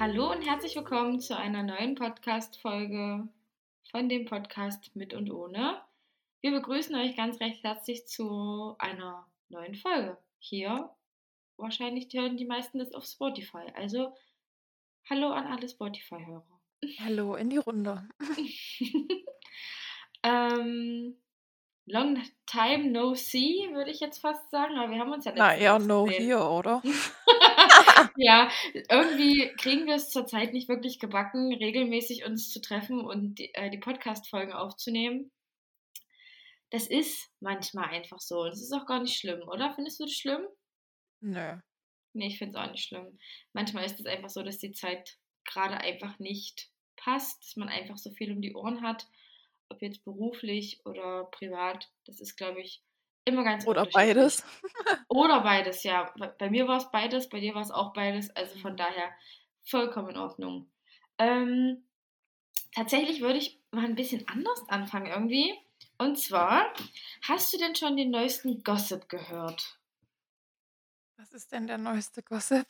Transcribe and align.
Hallo 0.00 0.32
und 0.32 0.42
herzlich 0.42 0.74
willkommen 0.74 1.20
zu 1.20 1.36
einer 1.36 1.62
neuen 1.62 1.94
Podcast-Folge 1.94 3.28
von 3.92 4.08
dem 4.08 4.24
Podcast 4.24 4.90
Mit 4.96 5.14
und 5.14 5.30
Ohne. 5.30 5.80
Wir 6.40 6.50
begrüßen 6.50 6.96
euch 6.96 7.16
ganz 7.16 7.40
recht 7.40 7.62
herzlich 7.62 8.04
zu 8.08 8.74
einer 8.80 9.24
neuen 9.50 9.76
Folge. 9.76 10.18
Hier 10.40 10.90
wahrscheinlich 11.56 12.08
hören 12.12 12.36
die 12.36 12.44
meisten 12.44 12.80
das 12.80 12.92
auf 12.92 13.04
Spotify. 13.04 13.70
Also 13.76 14.12
hallo 15.08 15.28
an 15.28 15.46
alle 15.46 15.68
Spotify-Hörer. 15.68 16.60
Hallo 16.98 17.36
in 17.36 17.50
die 17.50 17.58
Runde. 17.58 18.08
ähm, 20.24 21.16
long 21.86 22.20
time 22.46 22.90
no 22.90 23.14
see, 23.14 23.70
würde 23.72 23.92
ich 23.92 24.00
jetzt 24.00 24.18
fast 24.18 24.50
sagen. 24.50 24.76
Aber 24.76 24.90
wir 24.90 24.98
haben 24.98 25.12
uns 25.12 25.24
ja 25.24 25.32
Na, 25.36 25.54
eher 25.54 25.78
no 25.78 26.08
here, 26.08 26.50
oder? 26.50 26.82
Ja, 28.16 28.50
irgendwie 28.90 29.52
kriegen 29.56 29.86
wir 29.86 29.94
es 29.96 30.10
zurzeit 30.10 30.52
nicht 30.52 30.68
wirklich 30.68 30.98
gebacken, 30.98 31.52
regelmäßig 31.52 32.24
uns 32.24 32.50
zu 32.50 32.60
treffen 32.60 33.00
und 33.00 33.38
die, 33.38 33.52
äh, 33.54 33.70
die 33.70 33.78
Podcast-Folgen 33.78 34.52
aufzunehmen. 34.52 35.30
Das 36.70 36.86
ist 36.86 37.30
manchmal 37.40 37.90
einfach 37.90 38.20
so. 38.20 38.42
Und 38.42 38.52
es 38.52 38.62
ist 38.62 38.72
auch 38.72 38.86
gar 38.86 39.00
nicht 39.00 39.18
schlimm, 39.18 39.46
oder? 39.48 39.72
Findest 39.74 40.00
du 40.00 40.04
das 40.04 40.14
schlimm? 40.14 40.46
Nö. 41.20 41.58
Nee, 42.14 42.28
ich 42.28 42.38
finde 42.38 42.58
es 42.58 42.64
auch 42.64 42.70
nicht 42.70 42.84
schlimm. 42.84 43.18
Manchmal 43.52 43.84
ist 43.84 43.98
es 44.00 44.06
einfach 44.06 44.30
so, 44.30 44.42
dass 44.42 44.58
die 44.58 44.72
Zeit 44.72 45.18
gerade 45.44 45.78
einfach 45.78 46.18
nicht 46.18 46.70
passt, 46.96 47.42
dass 47.44 47.56
man 47.56 47.68
einfach 47.68 47.98
so 47.98 48.10
viel 48.10 48.32
um 48.32 48.40
die 48.40 48.54
Ohren 48.54 48.82
hat, 48.82 49.06
ob 49.68 49.82
jetzt 49.82 50.04
beruflich 50.04 50.80
oder 50.84 51.24
privat. 51.24 51.90
Das 52.06 52.20
ist, 52.20 52.36
glaube 52.36 52.60
ich, 52.60 52.82
immer 53.24 53.44
ganz 53.44 53.66
Oder 53.66 53.86
beides. 53.86 54.44
Oder 55.08 55.40
beides, 55.40 55.82
ja. 55.82 56.12
Bei 56.18 56.28
bei 56.28 56.50
mir 56.50 56.68
war 56.68 56.78
es 56.78 56.90
beides, 56.90 57.28
bei 57.28 57.40
dir 57.40 57.54
war 57.54 57.62
es 57.62 57.70
auch 57.70 57.92
beides. 57.92 58.30
Also 58.36 58.58
von 58.58 58.76
daher 58.76 59.10
vollkommen 59.64 60.10
in 60.10 60.16
Ordnung. 60.18 60.70
Ähm, 61.18 61.84
tatsächlich 62.72 63.20
würde 63.20 63.38
ich 63.38 63.60
mal 63.70 63.84
ein 63.84 63.94
bisschen 63.94 64.26
anders 64.28 64.62
anfangen 64.68 65.06
irgendwie. 65.06 65.54
Und 65.98 66.18
zwar, 66.18 66.72
hast 67.22 67.52
du 67.52 67.58
denn 67.58 67.74
schon 67.76 67.96
den 67.96 68.10
neuesten 68.10 68.62
Gossip 68.62 69.08
gehört? 69.08 69.78
Was 71.16 71.32
ist 71.32 71.52
denn 71.52 71.66
der 71.66 71.78
neueste 71.78 72.22
Gossip? 72.22 72.66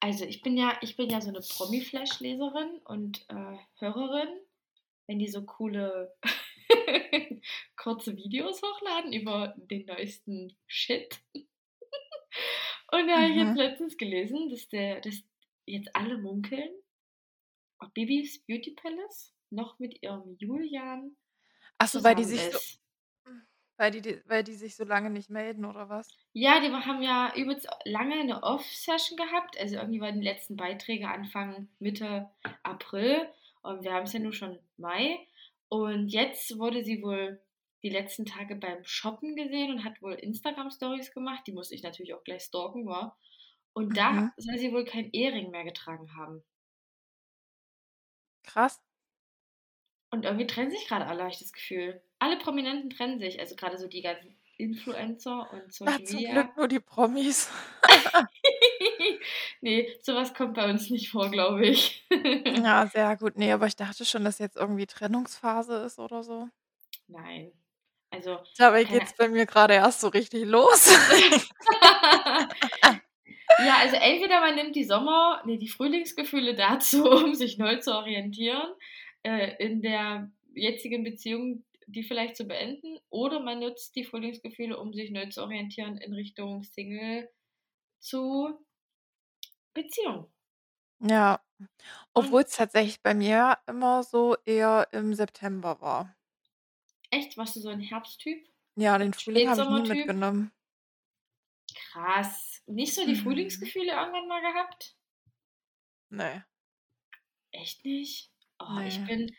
Also 0.00 0.24
ich 0.24 0.42
bin 0.42 0.56
ja, 0.56 0.76
ich 0.82 0.96
bin 0.96 1.08
ja 1.08 1.20
so 1.20 1.30
eine 1.30 1.40
Promi-Flash-Leserin 1.40 2.78
und 2.84 3.24
äh, 3.30 3.56
Hörerin, 3.78 4.28
wenn 5.06 5.18
die 5.18 5.28
so 5.28 5.42
coole 5.44 6.14
kurze 7.76 8.16
Videos 8.16 8.62
hochladen 8.62 9.12
über 9.12 9.54
den 9.56 9.86
neuesten 9.86 10.56
Shit. 10.66 11.20
Und 12.92 13.08
da 13.08 13.22
habe 13.22 13.30
ich 13.30 13.36
jetzt 13.36 13.56
letztens 13.56 13.96
gelesen, 13.96 14.50
dass 14.50 14.68
der, 14.68 15.00
dass 15.00 15.22
jetzt 15.66 15.94
alle 15.94 16.18
munkeln, 16.18 16.70
ob 17.78 17.92
Bibis 17.94 18.44
Beauty 18.46 18.72
Palace 18.72 19.34
noch 19.50 19.78
mit 19.78 20.02
ihrem 20.02 20.36
Julian 20.38 21.16
Ach 21.78 21.88
so, 21.88 22.04
weil 22.04 22.14
die 22.14 22.24
sich 22.24 22.40
so 22.40 22.58
weil 23.76 23.90
die 23.90 24.20
weil 24.26 24.44
die 24.44 24.54
sich 24.54 24.76
so 24.76 24.84
lange 24.84 25.10
nicht 25.10 25.30
melden 25.30 25.64
oder 25.64 25.88
was? 25.88 26.08
Ja, 26.32 26.60
die 26.60 26.70
haben 26.70 27.02
ja 27.02 27.32
übelst 27.34 27.68
lange 27.84 28.14
eine 28.14 28.42
Off-Session 28.42 29.16
gehabt. 29.16 29.58
Also 29.58 29.76
irgendwie 29.76 30.00
waren 30.00 30.20
die 30.20 30.26
letzten 30.26 30.56
Beiträge 30.56 31.08
Anfang 31.08 31.68
Mitte 31.80 32.30
April 32.62 33.28
und 33.62 33.82
wir 33.82 33.92
haben 33.92 34.04
es 34.04 34.12
ja 34.12 34.20
nur 34.20 34.32
schon 34.32 34.58
Mai. 34.76 35.26
Und 35.74 36.06
jetzt 36.06 36.56
wurde 36.56 36.84
sie 36.84 37.02
wohl 37.02 37.42
die 37.82 37.88
letzten 37.90 38.24
Tage 38.26 38.54
beim 38.54 38.84
Shoppen 38.84 39.34
gesehen 39.34 39.72
und 39.72 39.84
hat 39.84 40.00
wohl 40.02 40.12
Instagram-Stories 40.12 41.10
gemacht. 41.12 41.42
Die 41.48 41.52
musste 41.52 41.74
ich 41.74 41.82
natürlich 41.82 42.14
auch 42.14 42.22
gleich 42.22 42.42
stalken, 42.44 42.86
war. 42.86 43.18
Und 43.72 43.96
da 43.96 44.12
Mhm. 44.12 44.32
soll 44.36 44.56
sie 44.56 44.70
wohl 44.72 44.84
kein 44.84 45.10
Ehering 45.10 45.50
mehr 45.50 45.64
getragen 45.64 46.14
haben. 46.16 46.44
Krass. 48.44 48.80
Und 50.10 50.24
irgendwie 50.24 50.46
trennen 50.46 50.70
sich 50.70 50.86
gerade 50.86 51.06
alle, 51.06 51.22
habe 51.22 51.32
ich 51.32 51.40
das 51.40 51.52
Gefühl. 51.52 52.00
Alle 52.20 52.38
Prominenten 52.38 52.90
trennen 52.90 53.18
sich, 53.18 53.40
also 53.40 53.56
gerade 53.56 53.76
so 53.76 53.88
die 53.88 54.02
ganzen 54.02 54.38
Influencer 54.58 55.50
und 55.52 55.72
Social 55.74 56.04
zum 56.04 56.20
Media. 56.20 56.30
Glück 56.42 56.56
nur 56.56 56.68
die 56.68 56.78
Promis. 56.78 57.50
nee, 59.60 59.88
sowas 60.00 60.34
kommt 60.34 60.54
bei 60.54 60.68
uns 60.68 60.90
nicht 60.90 61.10
vor, 61.10 61.30
glaube 61.30 61.66
ich. 61.66 62.06
Ja, 62.64 62.86
sehr 62.86 63.16
gut. 63.16 63.36
Ne, 63.36 63.52
aber 63.52 63.66
ich 63.66 63.76
dachte 63.76 64.04
schon, 64.04 64.24
dass 64.24 64.38
jetzt 64.38 64.56
irgendwie 64.56 64.86
Trennungsphase 64.86 65.76
ist 65.84 65.98
oder 65.98 66.22
so. 66.22 66.48
Nein. 67.08 67.52
Also, 68.10 68.38
Dabei 68.56 68.84
keine 68.84 69.00
geht's 69.00 69.16
bei 69.16 69.28
mir 69.28 69.44
grade 69.44 69.74
erst 69.74 70.00
so 70.00 70.08
richtig 70.08 70.44
los. 70.44 70.96
Ja, 73.58 73.76
also 73.78 73.94
entweder 73.94 74.40
man 74.40 74.56
nimmt 74.56 74.74
die 74.74 74.82
Sommer 74.82 75.40
ne, 75.44 75.58
die 75.58 75.68
Frühlingsgefühle 75.68 76.56
dazu, 76.56 77.08
um 77.08 77.34
sich 77.34 77.56
neu 77.56 77.76
zu 77.76 77.94
orientieren, 77.94 78.74
äh, 79.22 79.52
in 79.64 79.80
der 79.80 80.28
jetzigen 80.54 81.04
Beziehung 81.04 81.62
die 81.86 82.02
vielleicht 82.02 82.36
zu 82.36 82.44
beenden, 82.44 82.98
oder 83.10 83.40
man 83.40 83.60
nutzt 83.60 83.94
die 83.96 84.04
Frühlingsgefühle, 84.04 84.78
um 84.78 84.92
sich 84.92 85.10
neu 85.10 85.26
zu 85.26 85.42
orientieren 85.42 85.98
in 85.98 86.14
Richtung 86.14 86.62
Single 86.62 87.28
zu 88.04 88.64
Beziehung. 89.74 90.30
Ja, 91.00 91.40
Und 92.16 92.34
obwohl's 92.34 92.56
tatsächlich 92.56 93.02
bei 93.02 93.14
mir 93.14 93.58
immer 93.66 94.02
so 94.04 94.36
eher 94.46 94.88
im 94.92 95.14
September 95.14 95.80
war. 95.80 96.16
Echt? 97.10 97.38
Warst 97.38 97.56
du 97.56 97.60
so 97.60 97.70
'n 97.70 97.80
Herbsttyp? 97.80 98.46
Ja, 98.76 98.98
den 98.98 99.12
Frühling 99.14 99.48
habe 99.48 99.62
ich 99.62 99.68
nie 99.70 99.82
mitgenommen. 99.82 100.50
Krass. 101.92 102.62
Nicht 102.66 102.94
so 102.94 103.06
die 103.06 103.14
Mhm. 103.14 103.14
Frühlingsgefühle 103.16 103.92
irgendwann 103.92 104.28
mal 104.28 104.40
gehabt? 104.42 104.96
Ne. 106.10 106.44
Echt 107.52 107.84
nicht? 107.84 108.30
Oh, 108.58 108.80
ich 108.86 109.04
Ne. 109.04 109.04
bin 109.04 109.34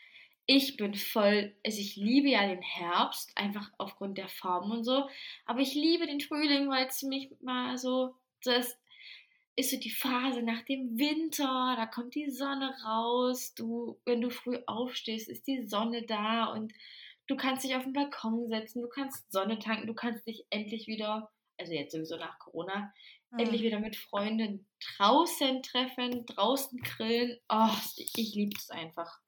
ich 0.48 0.76
bin 0.76 0.94
voll 0.94 1.56
also, 1.64 1.80
ich 1.80 1.96
liebe 1.96 2.28
ja 2.28 2.46
den 2.46 2.62
Herbst, 2.62 3.36
einfach 3.36 3.72
aufgrund 3.78 4.16
der 4.16 4.28
Farben 4.28 4.70
und 4.70 4.84
so, 4.84 5.08
aber 5.44 5.60
ich 5.60 5.74
liebe 5.74 6.06
den 6.06 6.20
Frühling, 6.20 6.68
weil's 6.68 7.00
für 7.00 7.08
mich 7.08 7.30
mal 7.40 7.76
so 7.78 8.14
das 8.44 8.78
ist 9.56 9.70
so 9.70 9.78
die 9.78 9.90
Phase 9.90 10.42
nach 10.42 10.62
dem 10.62 10.98
Winter, 10.98 11.74
da 11.76 11.86
kommt 11.86 12.14
die 12.14 12.30
Sonne 12.30 12.74
raus, 12.84 13.54
du 13.54 14.00
wenn 14.04 14.20
du 14.20 14.30
früh 14.30 14.58
aufstehst, 14.66 15.28
ist 15.28 15.46
die 15.46 15.66
Sonne 15.66 16.04
da 16.06 16.46
und 16.52 16.72
du 17.26 17.36
kannst 17.36 17.64
dich 17.64 17.74
auf'n 17.74 17.92
Balkon 17.94 18.48
setzen, 18.48 18.82
du 18.82 18.88
kannst 18.88 19.30
Sonne 19.32 19.58
tanken, 19.58 19.86
du 19.86 19.94
kannst 19.94 20.26
dich 20.26 20.46
endlich 20.50 20.86
wieder 20.86 21.32
also, 21.58 21.72
jetzt 21.72 21.92
sowieso 21.92 22.16
nach 22.18 22.38
Corona, 22.38 22.92
endlich 23.38 23.62
Mhm. 23.62 23.62
wieder 23.62 23.80
mit 23.80 23.96
Freunden 23.96 24.66
draußen 24.98 25.62
treffen, 25.62 26.26
draußen 26.26 26.78
grillen. 26.82 27.38
Oh, 27.48 27.70
ich 27.96 28.34
liebe 28.34 28.52
es 28.58 28.68
einfach. 28.70 29.20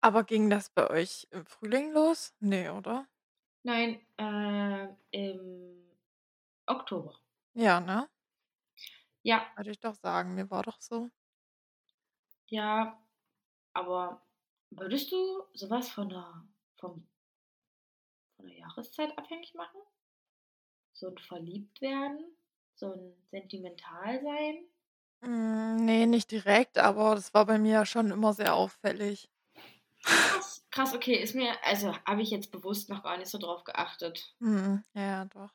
Aber 0.00 0.24
ging 0.24 0.50
das 0.50 0.68
bei 0.68 0.90
euch 0.90 1.26
im 1.30 1.46
Frühling 1.46 1.92
los? 1.92 2.34
Ne, 2.40 2.74
oder? 2.74 3.08
Nein, 3.64 4.00
äh, 4.18 4.88
im 5.10 5.88
Oktober. 6.66 7.20
Ja, 7.56 7.80
ne? 7.80 8.08
Ja. 9.24 9.52
Wollte 9.56 9.70
ich 9.70 9.80
doch 9.80 9.94
sagen, 9.94 10.34
mir 10.34 10.50
war 10.50 10.62
doch 10.62 10.80
so. 10.80 11.10
Ja, 12.50 13.02
aber 13.74 14.22
würdest 14.70 15.12
du 15.12 15.44
so 15.54 15.70
was 15.70 15.90
von 15.90 16.08
'ner 16.08 16.48
vom 16.76 17.08
von 18.40 18.46
der 18.46 18.56
Jahreszeit 18.58 19.16
abhängig 19.18 19.54
machen? 19.54 19.80
So 20.96 21.08
'n 21.08 21.18
Verliebtwerden, 21.18 22.36
so 22.74 22.92
'n 22.92 23.14
Sentimentalsein? 23.30 24.66
Hm, 25.24 25.84
ne, 25.84 26.06
nicht 26.06 26.30
direkt, 26.32 26.78
aber 26.78 27.14
das 27.14 27.32
war 27.32 27.46
bei 27.46 27.56
mir 27.58 27.86
schon 27.86 28.10
immer 28.10 28.32
sehr 28.34 28.54
auffällig. 28.56 29.28
Krass, 30.04 30.66
krass, 30.70 30.94
okay, 30.94 31.14
ist 31.16 31.34
mir 31.34 31.62
also, 31.64 31.94
habe 32.06 32.22
ich 32.22 32.30
jetzt 32.30 32.50
bewusst 32.50 32.88
noch 32.88 33.02
gar 33.02 33.18
nicht 33.18 33.28
so 33.30 33.38
drauf 33.38 33.64
geachtet. 33.64 34.34
Ja, 34.40 34.82
ja, 34.94 35.24
doch. 35.26 35.52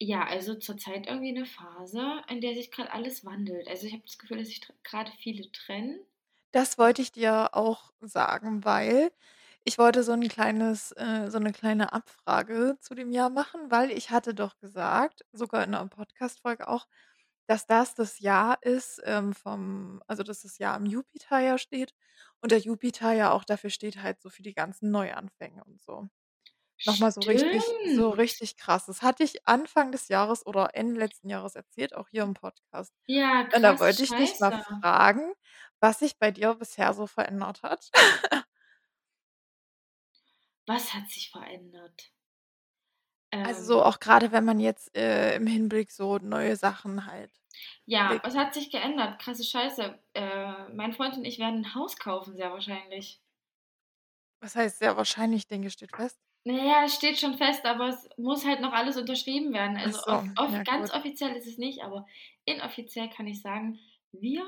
Ja, 0.00 0.24
also 0.26 0.54
zurzeit 0.54 1.08
irgendwie 1.08 1.32
'ne 1.32 1.44
Phase, 1.44 2.22
in 2.28 2.40
der 2.40 2.54
sich 2.54 2.70
grad 2.70 2.88
alles 2.94 3.24
wandelt. 3.24 3.66
Also, 3.66 3.86
ich 3.88 3.92
habe 3.92 4.04
das 4.06 4.16
Gefühl, 4.18 4.38
dass 4.38 4.46
sich 4.48 4.60
tr 4.60 4.72
grade 4.84 5.10
viele 5.20 5.50
trennen. 5.50 5.98
Das 6.54 6.78
wollte 6.78 7.02
ich 7.02 7.12
dir 7.12 7.50
auch 7.54 7.92
sagen, 8.00 8.64
weil 8.64 9.10
ich 9.64 9.76
wollte 9.76 10.02
so 10.02 10.12
'n 10.12 10.28
kleines 10.28 10.92
äh, 10.92 11.30
so 11.30 11.38
'ne 11.38 11.52
kleine 11.52 11.92
Abfrage 11.92 12.78
zu 12.80 12.94
dem 12.94 13.10
Jahr 13.12 13.28
machen, 13.28 13.70
weil 13.70 13.90
ich 13.90 14.10
hatte 14.10 14.32
doch 14.34 14.56
gesagt, 14.58 15.26
sogar 15.32 15.62
in 15.64 15.70
'ner 15.72 15.86
Podcast-Folge 15.88 16.66
auch, 16.68 16.86
dass 17.46 17.66
das 17.66 17.94
das 17.94 18.18
Jahr 18.20 18.62
ist, 18.62 19.00
ähm, 19.04 19.34
vom 19.34 20.02
also, 20.06 20.22
dass 20.22 20.42
das 20.42 20.58
Jahr 20.58 20.76
im 20.78 20.86
Jupiter 20.86 21.38
ja 21.40 21.58
steht 21.58 21.94
und 22.40 22.50
der 22.52 22.60
Jupiter 22.60 23.12
ja 23.12 23.30
auch 23.32 23.44
dafür 23.44 23.70
steht 23.70 24.02
halt 24.02 24.20
so 24.22 24.30
für 24.30 24.42
die 24.42 24.54
ganzen 24.54 24.90
Neuanfänge 24.90 25.64
und 25.64 25.82
so. 25.82 26.08
Noch 26.84 26.96
mal 26.98 27.12
so 27.12 27.22
richtig 27.22 27.76
so 27.82 28.10
Stimmt. 28.10 28.12
richtig 28.12 28.56
krass. 28.56 28.86
Das 28.86 29.02
hatte 29.02 29.22
ich 29.24 29.46
Anfang 29.46 29.92
des 29.92 30.08
Jahres 30.08 30.46
oder 30.46 30.74
Ende 30.74 30.98
letzten 31.00 31.28
Jahres 31.30 31.54
erzählt, 31.54 31.94
auch 31.94 32.08
hier 32.08 32.22
im 32.22 32.34
Podcast. 32.34 32.94
Ja, 33.08 33.44
Und 33.52 33.62
da 33.62 33.78
krass, 33.78 33.80
wollte 33.80 34.02
ich 34.04 34.14
dich 34.16 34.38
mal 34.38 34.52
scheiße. 34.52 34.80
fragen, 34.80 35.32
was 35.80 36.00
sich 36.00 36.18
bei 36.18 36.30
dir 36.32 36.54
bisher 36.54 36.94
so 36.94 37.06
verändert 37.06 37.62
hat? 37.62 37.92
Was 40.66 40.94
hat 40.94 41.10
sich 41.10 41.32
verändert? 41.32 42.12
Also, 43.42 43.62
so 43.64 43.82
Ähm 43.82 43.84
auch 43.84 43.98
grade, 44.00 44.30
wenn 44.32 44.44
man 44.44 44.60
jetzt, 44.60 44.96
äh, 44.96 45.34
im 45.36 45.46
Hinblick 45.46 45.90
so 45.92 46.18
neue 46.18 46.54
Sachen 46.56 47.06
halt 47.06 47.30
Ja, 47.86 48.20
was 48.22 48.36
hat 48.36 48.54
sich 48.54 48.70
geändert? 48.70 49.18
Krasse 49.20 49.42
Scheiße. 49.44 49.98
Äh, 50.14 50.68
mein 50.74 50.92
Freund 50.92 51.16
und 51.16 51.24
ich 51.24 51.38
werden 51.38 51.60
ein 51.62 51.74
Haus 51.74 51.96
kaufen, 51.96 52.36
sehr 52.36 52.52
wahrscheinlich. 52.52 53.20
Was 54.40 54.56
heißt 54.56 54.78
sehr 54.80 54.96
wahrscheinlich, 54.96 55.46
denke, 55.46 55.70
steht 55.70 55.92
fest? 55.94 56.18
Naja, 56.48 56.84
es 56.84 56.94
steht 56.94 57.18
schon 57.18 57.36
fest, 57.36 57.64
aber 57.66 57.88
es 57.88 58.08
muss 58.16 58.44
halt 58.46 58.60
noch 58.60 58.72
alles 58.72 58.96
unterschrieben 58.96 59.52
werden. 59.52 59.76
Also 59.76 59.98
so, 60.00 60.10
off 60.42 60.52
ja 60.52 60.62
ganz 60.62 60.90
gut. 60.90 60.98
offiziell 61.00 61.36
ist 61.36 61.46
es 61.46 61.58
nicht, 61.58 61.82
aber 61.82 62.06
inoffiziell 62.46 63.08
kann 63.10 63.26
ich 63.26 63.40
sagen, 63.42 63.78
wir 64.12 64.46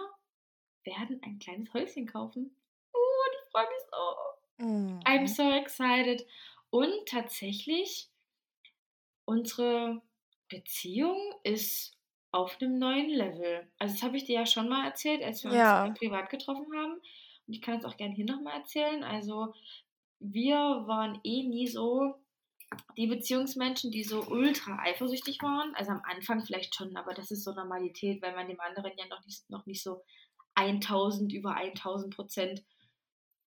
werden 0.84 1.20
ein 1.22 1.38
kleines 1.38 1.72
Häuschen 1.74 2.06
kaufen. 2.06 2.56
Uh, 2.94 2.98
ich 3.42 3.50
freue 3.50 3.66
mich 3.66 3.82
so. 3.90 5.04
I'm 5.04 5.20
Mhm. 5.20 5.26
so 5.26 5.50
excited. 5.50 6.26
Und 6.70 7.06
tatsächlich, 7.06 8.08
unsere 9.24 10.00
Beziehung 10.48 11.34
ist 11.44 11.96
auf 12.32 12.60
einem 12.60 12.78
neuen 12.78 13.10
Level. 13.10 13.68
Also 13.78 13.94
das 13.94 14.02
habe 14.02 14.16
ich 14.16 14.24
dir 14.24 14.36
ja 14.40 14.46
schon 14.46 14.68
mal 14.68 14.86
erzählt, 14.86 15.22
als 15.22 15.42
wir 15.42 15.50
uns, 15.50 15.58
Ja. 15.58 15.90
privat 15.90 16.30
getroffen 16.30 16.66
haben. 16.74 16.94
Und 16.94 17.54
ich 17.54 17.60
kann 17.60 17.78
es 17.78 17.84
auch 17.84 17.96
gerne 17.96 18.14
hier 18.14 18.24
noch 18.26 18.40
mal 18.40 18.54
erzählen. 18.56 19.02
Also, 19.02 19.52
wir 20.20 20.56
waren 20.86 21.18
eh 21.24 21.42
nie 21.42 21.66
so 21.66 22.14
die 22.96 23.08
Beziehungsmenschen, 23.08 23.90
die 23.90 24.04
so 24.04 24.22
ultra 24.28 24.78
eifersüchtig 24.78 25.42
waren. 25.42 25.74
Also, 25.74 25.90
am 25.90 26.02
Anfang 26.04 26.44
vielleicht 26.44 26.74
schon, 26.76 26.96
aber 26.96 27.14
das 27.14 27.30
ist 27.32 27.42
so 27.44 27.52
Normalität, 27.52 28.22
weil 28.22 28.34
man 28.34 28.46
dem 28.48 28.60
anderen 28.60 28.92
ja 28.96 29.06
noch 29.08 29.24
nicht 29.24 29.50
noch 29.50 29.66
nicht 29.66 29.82
so 29.82 30.02
1.000 30.54 31.32
über 31.32 31.56
1.000 31.56 32.14
% 32.60 32.64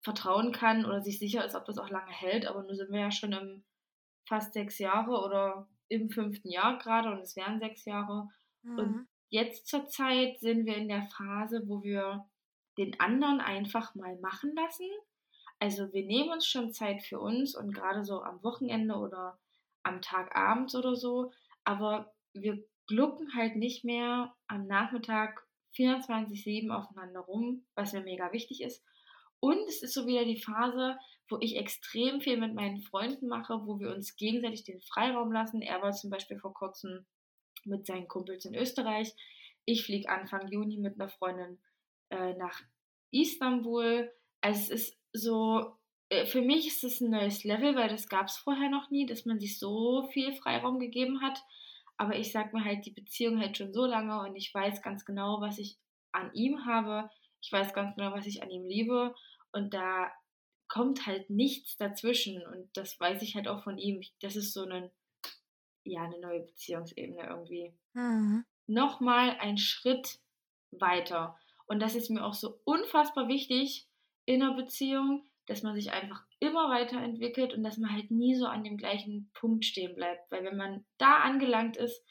vertrauen 0.02 0.52
kann 0.52 0.86
oder 0.86 1.02
sich 1.02 1.18
sicher 1.18 1.44
ist, 1.44 1.54
ob 1.54 1.66
das 1.66 1.78
auch 1.78 1.90
lange 1.90 2.12
hält. 2.12 2.46
Aber 2.46 2.62
nun 2.62 2.76
sind 2.76 2.90
wir 2.90 3.00
ja 3.00 3.10
schon 3.10 3.32
im 3.32 3.64
fast 4.26 4.54
6 4.54 4.78
Jahre 4.78 5.10
oder 5.10 5.68
im 5.88 6.08
5. 6.08 6.40
Jahr 6.44 6.78
grade 6.78 7.10
und 7.10 7.20
es 7.20 7.36
wären 7.36 7.58
6 7.60 7.84
Jahre. 7.84 8.28
Und 8.62 8.96
Mhm. 8.96 9.08
jetzt 9.28 9.66
zur 9.66 9.86
Zeit 9.88 10.38
sind 10.40 10.64
wir 10.66 10.76
in 10.76 10.88
der 10.88 11.06
Phase, 11.06 11.62
wo 11.66 11.82
wir 11.82 12.26
den 12.78 12.98
anderen 13.00 13.40
einfach 13.40 13.94
mal 13.94 14.16
machen 14.20 14.54
lassen. 14.54 14.86
Also, 15.62 15.92
wir 15.92 16.04
nehmen 16.06 16.30
uns 16.30 16.46
schon 16.46 16.72
Zeit 16.72 17.02
für 17.02 17.20
uns 17.20 17.54
und 17.54 17.74
grade 17.74 18.02
so 18.02 18.22
am 18.22 18.42
Wochenende 18.42 18.94
oder 18.94 19.38
am 19.82 20.00
Tag 20.00 20.34
abends 20.34 20.74
oder 20.74 20.96
so, 20.96 21.32
aber 21.64 22.14
wir 22.32 22.64
glucken 22.86 23.34
halt 23.34 23.56
nicht 23.56 23.84
mehr 23.84 24.34
am 24.46 24.66
Nachmittag 24.66 25.46
24/7 25.72 26.70
aufeinander 26.70 27.20
rum, 27.20 27.66
was 27.74 27.92
mir 27.92 28.00
mega 28.00 28.32
wichtig 28.32 28.62
ist. 28.62 28.82
Und 29.38 29.58
es 29.68 29.82
ist 29.82 29.92
so 29.94 30.06
wieder 30.06 30.24
die 30.24 30.40
Phase, 30.40 30.98
wo 31.28 31.38
ich 31.40 31.56
extrem 31.56 32.20
viel 32.22 32.38
mit 32.38 32.54
meinen 32.54 32.80
Freunden 32.82 33.28
mache, 33.28 33.66
wo 33.66 33.78
wir 33.78 33.90
uns 33.94 34.16
gegenseitig 34.16 34.64
den 34.64 34.80
Freiraum 34.80 35.30
lassen. 35.32 35.62
Er 35.62 35.82
war 35.82 35.92
zum 35.92 36.10
Beispiel 36.10 36.38
vor 36.38 36.54
Kurzem 36.54 37.06
mit 37.64 37.86
seinen 37.86 38.08
Kumpels 38.08 38.44
in 38.46 38.54
Österreich. 38.54 39.14
Ich 39.66 39.84
fliege 39.84 40.08
Anfang 40.08 40.48
Juni 40.48 40.78
mit 40.78 40.96
'ner 40.96 41.10
Freundin, 41.10 41.60
äh, 42.10 42.34
nach 42.34 42.60
Istanbul. 43.12 44.10
Also, 44.40 44.60
es 44.74 44.88
ist 44.88 44.99
so 45.12 45.76
äh, 46.10 46.26
für 46.26 46.42
mich 46.42 46.66
ist 46.68 46.84
es 46.84 47.00
'n 47.00 47.10
neues 47.10 47.44
Level, 47.44 47.76
weil 47.76 47.88
das 47.88 48.08
gab's 48.08 48.36
vorher 48.38 48.68
noch 48.70 48.90
nie, 48.90 49.06
dass 49.06 49.26
man 49.26 49.40
sich 49.40 49.58
so 49.58 50.08
viel 50.12 50.34
Freiraum 50.34 50.78
gegeben 50.80 51.22
hat. 51.22 51.40
Aber 51.96 52.16
ich 52.16 52.32
sage 52.32 52.56
mir 52.56 52.64
halt, 52.64 52.86
die 52.86 52.92
Beziehung 52.92 53.38
hält 53.38 53.58
schon 53.58 53.72
so 53.74 53.86
lange 53.86 54.20
und 54.20 54.36
ich 54.36 54.52
weiß 54.54 54.82
ganz 54.82 55.04
genau, 55.04 55.40
was 55.40 55.58
ich 55.58 55.78
an 56.12 56.32
ihm 56.34 56.64
habe. 56.66 57.10
Ich 57.42 57.52
weiß 57.52 57.72
ganz 57.74 57.96
genau, 57.96 58.12
was 58.12 58.26
ich 58.26 58.42
an 58.42 58.50
ihm 58.50 58.66
liebe 58.66 59.14
und 59.52 59.74
da 59.74 60.12
kommt 60.68 61.06
halt 61.06 61.30
nichts 61.30 61.76
dazwischen 61.76 62.46
und 62.46 62.70
das 62.76 62.98
weiß 63.00 63.22
ich 63.22 63.34
halt 63.36 63.48
auch 63.48 63.64
von 63.64 63.78
ihm. 63.78 64.00
Das 64.20 64.36
ist 64.36 64.52
so 64.54 64.64
'nen 64.66 64.90
ja, 65.84 66.06
'ne 66.08 66.20
neue 66.20 66.42
Beziehungsebene 66.42 67.26
irgendwie. 67.28 67.74
Mhm. 67.94 68.44
Noch 68.68 69.00
mal 69.00 69.36
ein 69.40 69.58
Schritt 69.58 70.20
weiter. 70.72 71.38
Und 71.66 71.80
das 71.80 71.94
ist 71.96 72.10
mir 72.10 72.24
auch 72.24 72.34
so 72.34 72.60
unfassbar 72.64 73.28
wichtig 73.28 73.89
in 74.30 74.40
'ner 74.40 74.54
Beziehung, 74.54 75.24
dass 75.46 75.62
man 75.62 75.74
sich 75.74 75.92
einfach 75.92 76.24
immer 76.40 76.70
weiterentwickelt 76.70 77.54
und 77.54 77.62
dass 77.64 77.78
man 77.78 77.92
halt 77.92 78.10
nie 78.10 78.34
so 78.36 78.46
an 78.46 78.64
dem 78.64 78.76
gleichen 78.76 79.30
Punkt 79.34 79.64
stehen 79.64 79.94
bleibt. 79.96 80.30
Weil 80.30 80.44
wenn 80.44 80.56
man 80.56 80.84
da 80.98 81.18
angelangt 81.18 81.76
ist, 81.76 82.04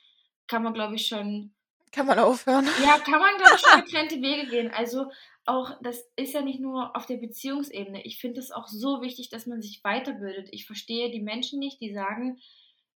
kann 0.48 0.64
man, 0.64 0.74
glaube 0.74 0.96
ich, 0.96 1.08
schon 1.08 1.54
Kann 1.92 2.06
man 2.06 2.20
aufhören. 2.20 2.68
ja, 2.76 3.00
kann 3.00 3.20
man, 3.20 3.38
glaube 3.38 3.56
ich, 3.56 3.62
schon 3.62 3.76
getrennte 3.76 4.16
Wege 4.22 4.48
gehen. 4.48 4.72
Also, 4.72 5.12
auch 5.46 5.80
das 5.82 6.10
ist 6.16 6.34
ja 6.34 6.42
nicht 6.42 6.60
nur 6.60 6.96
auf 6.96 7.06
der 7.06 7.18
Beziehungsebene. 7.18 8.04
Ich 8.06 8.20
finde 8.20 8.40
es 8.40 8.52
auch 8.52 8.68
so 8.68 9.02
wichtig, 9.02 9.30
dass 9.30 9.48
man 9.48 9.62
sich 9.62 9.84
weiterbildet. 9.84 10.50
Ich 10.52 10.66
verstehe 10.66 11.10
die 11.12 11.22
Menschen 11.22 11.60
nicht, 11.60 11.82
die 11.82 11.94
sagen: 11.94 12.40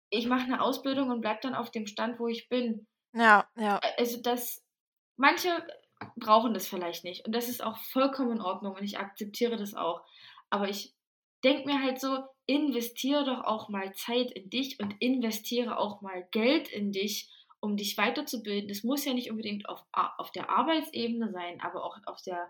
„Ich 0.09 0.27
mache 0.27 0.49
'ne 0.49 0.61
Ausbildung 0.61 1.09
und 1.11 1.21
bleibe 1.21 1.39
dann 1.41 1.55
auf 1.55 1.71
dem 1.71 1.87
Stand, 1.87 2.19
wo 2.19 2.27
ich 2.27 2.49
bin.“ 2.49 2.87
Ja, 3.13 3.49
ja. 3.55 3.83
Äh, 3.83 3.91
also, 3.99 4.21
das 4.21 4.63
manche 5.17 5.49
brauchen 6.15 6.53
das 6.53 6.67
vielleicht 6.67 7.03
nicht 7.03 7.25
und 7.25 7.33
das 7.33 7.49
ist 7.49 7.63
auch 7.63 7.77
vollkommen 7.77 8.33
in 8.33 8.41
Ordnung 8.41 8.75
und 8.75 8.83
ich 8.83 8.99
akzeptiere 8.99 9.57
das 9.57 9.73
auch. 9.75 10.03
Aber 10.49 10.69
ich 10.69 10.93
denke 11.43 11.65
mir 11.67 11.81
halt 11.81 11.99
so: 11.99 12.25
„Investiere 12.45 13.25
doch 13.25 13.43
auch 13.43 13.69
mal 13.69 13.93
Zeit 13.93 14.31
in 14.31 14.49
dich 14.49 14.79
und 14.79 14.95
investiere 14.99 15.77
auch 15.77 16.01
mal 16.01 16.27
Geld 16.31 16.69
in 16.69 16.91
dich, 16.91 17.29
um 17.59 17.77
dich 17.77 17.97
weiterzubilden.“ 17.97 18.67
Das 18.69 18.83
muss 18.83 19.05
ja 19.05 19.13
nicht 19.13 19.31
unbedingt 19.31 19.67
auf 19.69 19.83
auf 19.93 20.31
der 20.31 20.49
Arbeitsebene 20.49 21.31
sein, 21.31 21.61
aber 21.61 21.83
auch 21.83 21.97
auf 22.05 22.21
der 22.21 22.49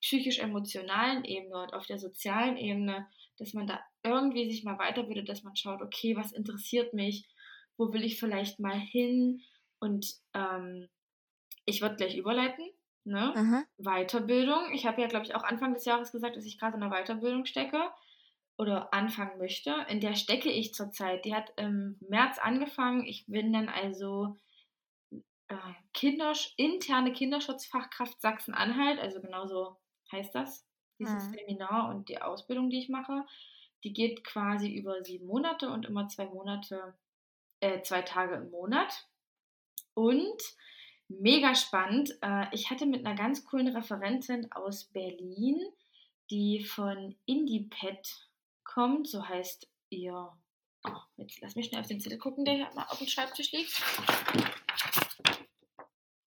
psychisch-emotionalen 0.00 1.24
Ebene 1.24 1.62
und 1.62 1.74
auf 1.74 1.86
der 1.86 1.98
sozialen 1.98 2.56
Ebene, 2.56 3.06
dass 3.38 3.54
man 3.54 3.66
da 3.66 3.80
irgendwie 4.02 4.50
sich 4.50 4.64
mal 4.64 4.78
weiterbildet, 4.78 5.28
dass 5.28 5.42
man 5.44 5.56
schaut: 5.56 5.82
„Okay, 5.82 6.16
was 6.16 6.32
interessiert 6.32 6.92
mich? 6.94 7.28
Wo 7.76 7.92
will 7.92 8.04
ich 8.04 8.18
vielleicht 8.18 8.58
mal 8.58 8.78
hin?“ 8.78 9.42
Und, 9.78 10.14
ähm, 10.34 10.88
ich 11.66 11.82
würde 11.82 11.96
gleich 11.96 12.16
überleiten, 12.16 12.71
ne? 13.04 13.34
Mhm. 13.34 13.64
Weiterbildung. 13.78 14.72
Ich 14.72 14.86
habe 14.86 15.00
ja, 15.02 15.08
glaube 15.08 15.26
ich, 15.26 15.34
auch 15.34 15.44
Anfang 15.44 15.74
des 15.74 15.84
Jahres 15.84 16.12
gesagt, 16.12 16.36
dass 16.36 16.44
ich 16.46 16.58
grade 16.58 16.74
in 16.76 16.80
'ner 16.80 16.90
Weiterbildung 16.90 17.46
stecke 17.46 17.90
oder 18.58 18.92
anfangen 18.94 19.38
möchte. 19.38 19.74
In 19.88 20.00
der 20.00 20.14
stecke 20.16 20.50
ich 20.50 20.74
zurzeit. 20.74 21.24
Die 21.24 21.34
hat 21.34 21.52
im 21.56 21.98
März 22.08 22.38
angefangen. 22.38 23.04
Ich 23.06 23.26
bin 23.26 23.52
dann 23.52 23.68
also, 23.68 24.36
äh, 25.48 25.56
Kindersch 25.94 26.54
interne 26.56 27.12
Kinderschutzfachkraft 27.12 28.20
Sachsen-Anhalt, 28.20 28.98
also 29.00 29.20
genauso 29.20 29.76
heißt 30.12 30.34
das, 30.34 30.66
dieses 30.98 31.24
Mhm. 31.24 31.30
Seminar 31.30 31.88
und 31.90 32.08
die 32.08 32.20
Ausbildung, 32.22 32.70
die 32.70 32.78
ich 32.80 32.88
mache. 32.88 33.24
Die 33.84 33.92
geht 33.92 34.24
quasi 34.24 34.72
über 34.74 35.02
7 35.04 35.26
Monate 35.26 35.70
und 35.70 35.86
immer 35.86 36.08
2 36.08 36.26
Monate 36.26 36.94
äh, 37.60 37.82
2 37.82 38.02
Tage 38.02 38.36
im 38.36 38.50
Monat. 38.50 39.08
Und 39.94 40.42
mega 41.20 41.54
spannend, 41.54 42.16
äh, 42.22 42.46
ich 42.52 42.70
hatte 42.70 42.86
mit 42.86 43.02
'ner 43.02 43.14
ganz 43.14 43.44
coolen 43.44 43.68
Referentin 43.68 44.50
aus 44.52 44.84
Berlin, 44.84 45.60
die 46.30 46.64
von 46.64 47.16
IndiePet 47.26 48.28
kommt, 48.64 49.08
so 49.08 49.28
heißt 49.28 49.68
ihr 49.90 50.32
oh, 50.84 51.00
jetzt 51.16 51.40
lass 51.40 51.54
mich 51.54 51.66
schnell 51.66 51.80
auf 51.80 51.86
den 51.88 52.00
Zettel 52.00 52.18
gucken, 52.18 52.44
der 52.44 52.54
hier 52.54 52.70
mal 52.74 52.86
aufm 52.88 53.06
Schreibtisch 53.06 53.52
liegt. 53.52 53.82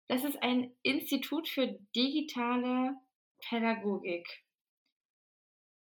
Das 0.07 0.23
ist 0.23 0.41
ein 0.43 0.71
Institut 0.83 1.47
für 1.47 1.67
digitale 1.95 2.95
Pädagogik. 3.39 4.43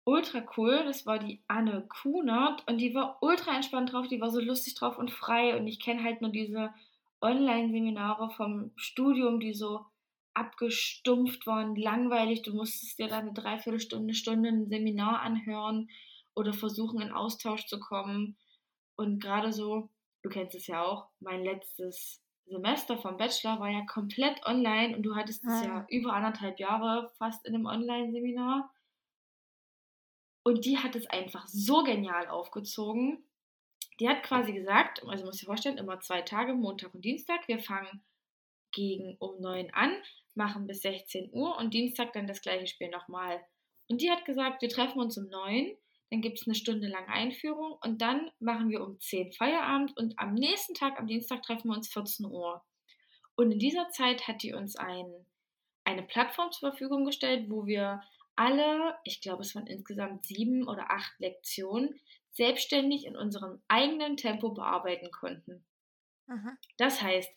Ultra 0.04 0.44
cool, 0.56 0.84
das 0.84 1.04
war 1.06 1.18
die 1.18 1.42
Anne 1.46 1.86
Kunert 1.88 2.66
und 2.68 2.78
die 2.78 2.94
war 2.94 3.18
ultra 3.22 3.54
entspannt 3.54 3.92
drauf, 3.92 4.08
die 4.08 4.20
war 4.20 4.30
so 4.30 4.40
lustig 4.40 4.74
drauf 4.74 4.98
und 4.98 5.10
frei. 5.10 5.56
Und 5.56 5.66
ich 5.66 5.78
kenne 5.78 6.02
halt 6.02 6.20
nur 6.20 6.30
diese 6.30 6.72
Onlineseminare 7.22 8.30
vom 8.30 8.72
Studium, 8.76 9.40
die 9.40 9.54
so 9.54 9.86
abgestumpft 10.34 11.46
waren, 11.46 11.76
langweilig. 11.76 12.42
Du 12.42 12.54
musstest 12.54 12.98
dir 12.98 13.08
da 13.08 13.20
'ne 13.22 13.32
3/4 13.34 13.80
Stunde, 13.80 14.14
Stunde 14.14 14.48
'n 14.50 14.68
Seminar 14.68 15.20
anhören 15.22 15.90
oder 16.34 16.52
versuchen, 16.54 17.00
in 17.02 17.12
Austausch 17.12 17.66
zu 17.66 17.80
kommen. 17.80 18.36
Und 18.96 19.20
grade 19.22 19.52
so 19.52 19.90
du 20.22 20.28
kennst 20.30 20.54
es 20.56 20.66
ja 20.68 20.82
auch, 20.84 21.08
mein 21.20 21.42
letztes 21.44 22.22
Semester 22.46 22.98
vom 22.98 23.16
Bachelor 23.18 23.60
war 23.60 23.70
ja 23.70 23.84
komplett 23.86 24.44
online 24.46 24.96
und 24.96 25.02
du 25.04 25.16
hattest 25.16 25.46
es 25.46 25.60
ja 25.60 25.84
Mhm. 25.84 25.90
über 25.90 26.12
1 26.14 26.32
1/2 26.32 26.58
Jahre 26.60 27.10
fast 27.18 27.46
in 27.46 27.52
'nem 27.54 27.66
Onlineseminar. 27.66 28.70
Und 30.46 30.64
die 30.64 30.78
hat 30.78 30.96
es 30.96 31.06
einfach 31.06 31.46
so 31.48 31.82
genial 31.82 32.28
aufgezogen. 32.28 33.24
Die 34.00 34.08
hat 34.08 34.22
quasi 34.22 34.52
gesagt 34.54 35.02
also, 35.06 35.24
musst 35.26 35.42
dir 35.42 35.46
vorstellen, 35.46 35.76
immer 35.78 36.00
2 36.00 36.22
Tage, 36.22 36.54
Montag 36.54 36.94
und 36.94 37.04
Dienstag. 37.04 37.46
Wir 37.48 37.58
fangen 37.60 38.02
gegen 38.72 39.16
um 39.20 39.40
9 39.40 39.70
an, 39.74 39.92
machen 40.34 40.66
bis 40.66 40.82
16:00 40.82 41.58
und 41.58 41.74
Dienstag 41.74 42.12
dann 42.14 42.26
das 42.26 42.42
gleiche 42.42 42.66
Spiel 42.66 42.90
noch 42.90 43.08
mal. 43.08 43.40
Und 43.88 44.02
die 44.02 44.10
hat 44.10 44.24
gesagt: 44.24 44.62
„Wir 44.62 44.70
treffen 44.70 45.00
uns 45.00 45.18
um 45.18 45.28
9, 45.28 45.76
dann 46.10 46.22
gibt's 46.22 46.46
'ne 46.46 46.54
Stunde 46.54 46.88
lang 46.88 47.06
Einführung 47.08 47.78
und 47.84 48.02
dann 48.02 48.30
machen 48.40 48.70
wir 48.70 48.82
um 48.82 49.00
10 49.00 49.32
Feierabend 49.32 49.96
und 49.98 50.18
am 50.18 50.34
nächsten 50.34 50.74
Tag, 50.74 50.98
am 50.98 51.06
Dienstag, 51.08 51.42
treffen 51.42 51.68
wir 51.70 51.76
uns 51.76 51.88
14:00.“ 51.92 52.62
Und 53.36 53.52
in 53.52 53.58
dieser 53.60 53.90
Zeit 53.90 54.28
hat 54.28 54.42
die 54.42 54.54
uns 54.54 54.76
ein 54.76 55.06
eine 55.84 56.02
Plattform 56.04 56.52
zur 56.52 56.70
Verfügung 56.70 57.04
gestellt, 57.06 57.50
wo 57.50 57.66
wir 57.66 58.02
alle 58.36 58.96
ich 59.04 59.20
glaube, 59.22 59.42
es 59.42 59.54
waren 59.56 59.66
insgesamt 59.68 60.26
7 60.26 60.68
oder 60.68 60.90
8 60.92 61.12
Lektionen, 61.20 62.00
selbstständig 62.32 63.06
in 63.06 63.16
unserem 63.16 63.62
eigenen 63.68 64.16
Tempo 64.16 64.50
bearbeiten 64.50 65.10
konnten. 65.10 65.64
Mhm. 66.26 66.56
Das 66.76 67.02
heißt, 67.02 67.30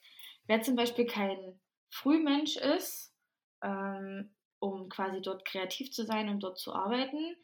wer 0.47 0.61
zum 0.61 0.75
Beispiel 0.75 1.05
kein 1.05 1.59
Frühmensch 1.89 2.57
ist, 2.57 3.13
ähm, 3.61 4.33
um 4.59 4.89
quasi 4.89 5.21
dort 5.21 5.45
kreativ 5.45 5.91
zu 5.91 6.05
sein 6.05 6.29
und 6.29 6.41
dort 6.41 6.57
zu 6.57 6.73
arbeiten, 6.73 7.35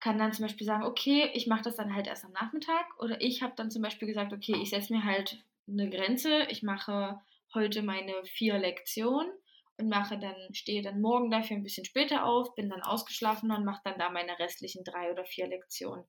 kann 0.00 0.18
dann 0.18 0.32
zum 0.32 0.46
Beispiel 0.46 0.66
sagen, 0.66 0.84
okay, 0.84 1.30
ich 1.34 1.46
mache 1.46 1.62
das 1.62 1.76
dann 1.76 1.94
halt 1.94 2.06
erst 2.06 2.24
am 2.24 2.32
Nachmittag. 2.32 2.86
Oder 2.98 3.20
ich 3.20 3.42
habe 3.42 3.52
dann 3.56 3.70
zum 3.70 3.82
Beispiel 3.82 4.08
gesagt, 4.08 4.32
okay, 4.32 4.56
ich 4.60 4.70
setze 4.70 4.92
mir 4.92 5.04
halt 5.04 5.44
eine 5.68 5.90
Grenze. 5.90 6.46
Ich 6.48 6.62
mache 6.62 7.20
heute 7.54 7.82
meine 7.82 8.24
vier 8.24 8.58
Lektionen 8.58 9.30
und 9.76 9.88
mache 9.88 10.18
dann, 10.18 10.54
stehe 10.54 10.82
dann 10.82 11.00
morgen 11.00 11.30
dafür 11.30 11.56
ein 11.56 11.62
bisschen 11.62 11.84
später 11.84 12.24
auf, 12.24 12.54
bin 12.54 12.70
dann 12.70 12.82
ausgeschlafen 12.82 13.50
und 13.50 13.64
mache 13.64 13.82
dann 13.84 13.98
da 13.98 14.10
meine 14.10 14.38
restlichen 14.38 14.84
drei 14.84 15.12
oder 15.12 15.24
vier 15.24 15.48
Lektionen. 15.48 16.04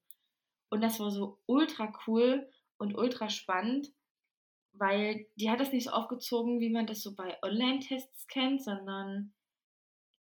Und 0.72 0.82
das 0.82 1.00
war 1.02 1.12
so 1.12 1.38
ultra 1.48 1.94
cool 2.08 2.50
und 2.78 2.98
ultra 2.98 3.30
spannend, 3.30 3.92
weil 4.72 5.28
die 5.36 5.50
hat 5.50 5.60
das 5.60 5.74
nicht 5.74 5.84
so 5.84 5.92
aufgezogen, 5.92 6.62
wie 6.62 6.70
man 6.70 6.88
das 6.88 7.02
so 7.04 7.14
bei 7.14 7.38
Online-Tests 7.44 8.28
kennt, 8.28 8.64
sondern 8.64 9.34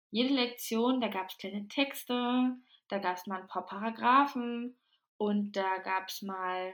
jede 0.09 0.33
Lektion, 0.33 1.01
da 1.01 1.07
gab 1.07 1.29
es 1.29 1.37
kleine 1.37 1.67
Texte, 1.67 2.57
da 2.87 2.97
gab 2.97 3.17
es 3.17 3.27
mal 3.27 3.41
ein 3.41 3.47
paar 3.47 3.67
Paragraphen 3.67 4.75
und 5.17 5.51
da 5.55 5.77
gab 5.77 6.09
es 6.09 6.23
mal 6.23 6.73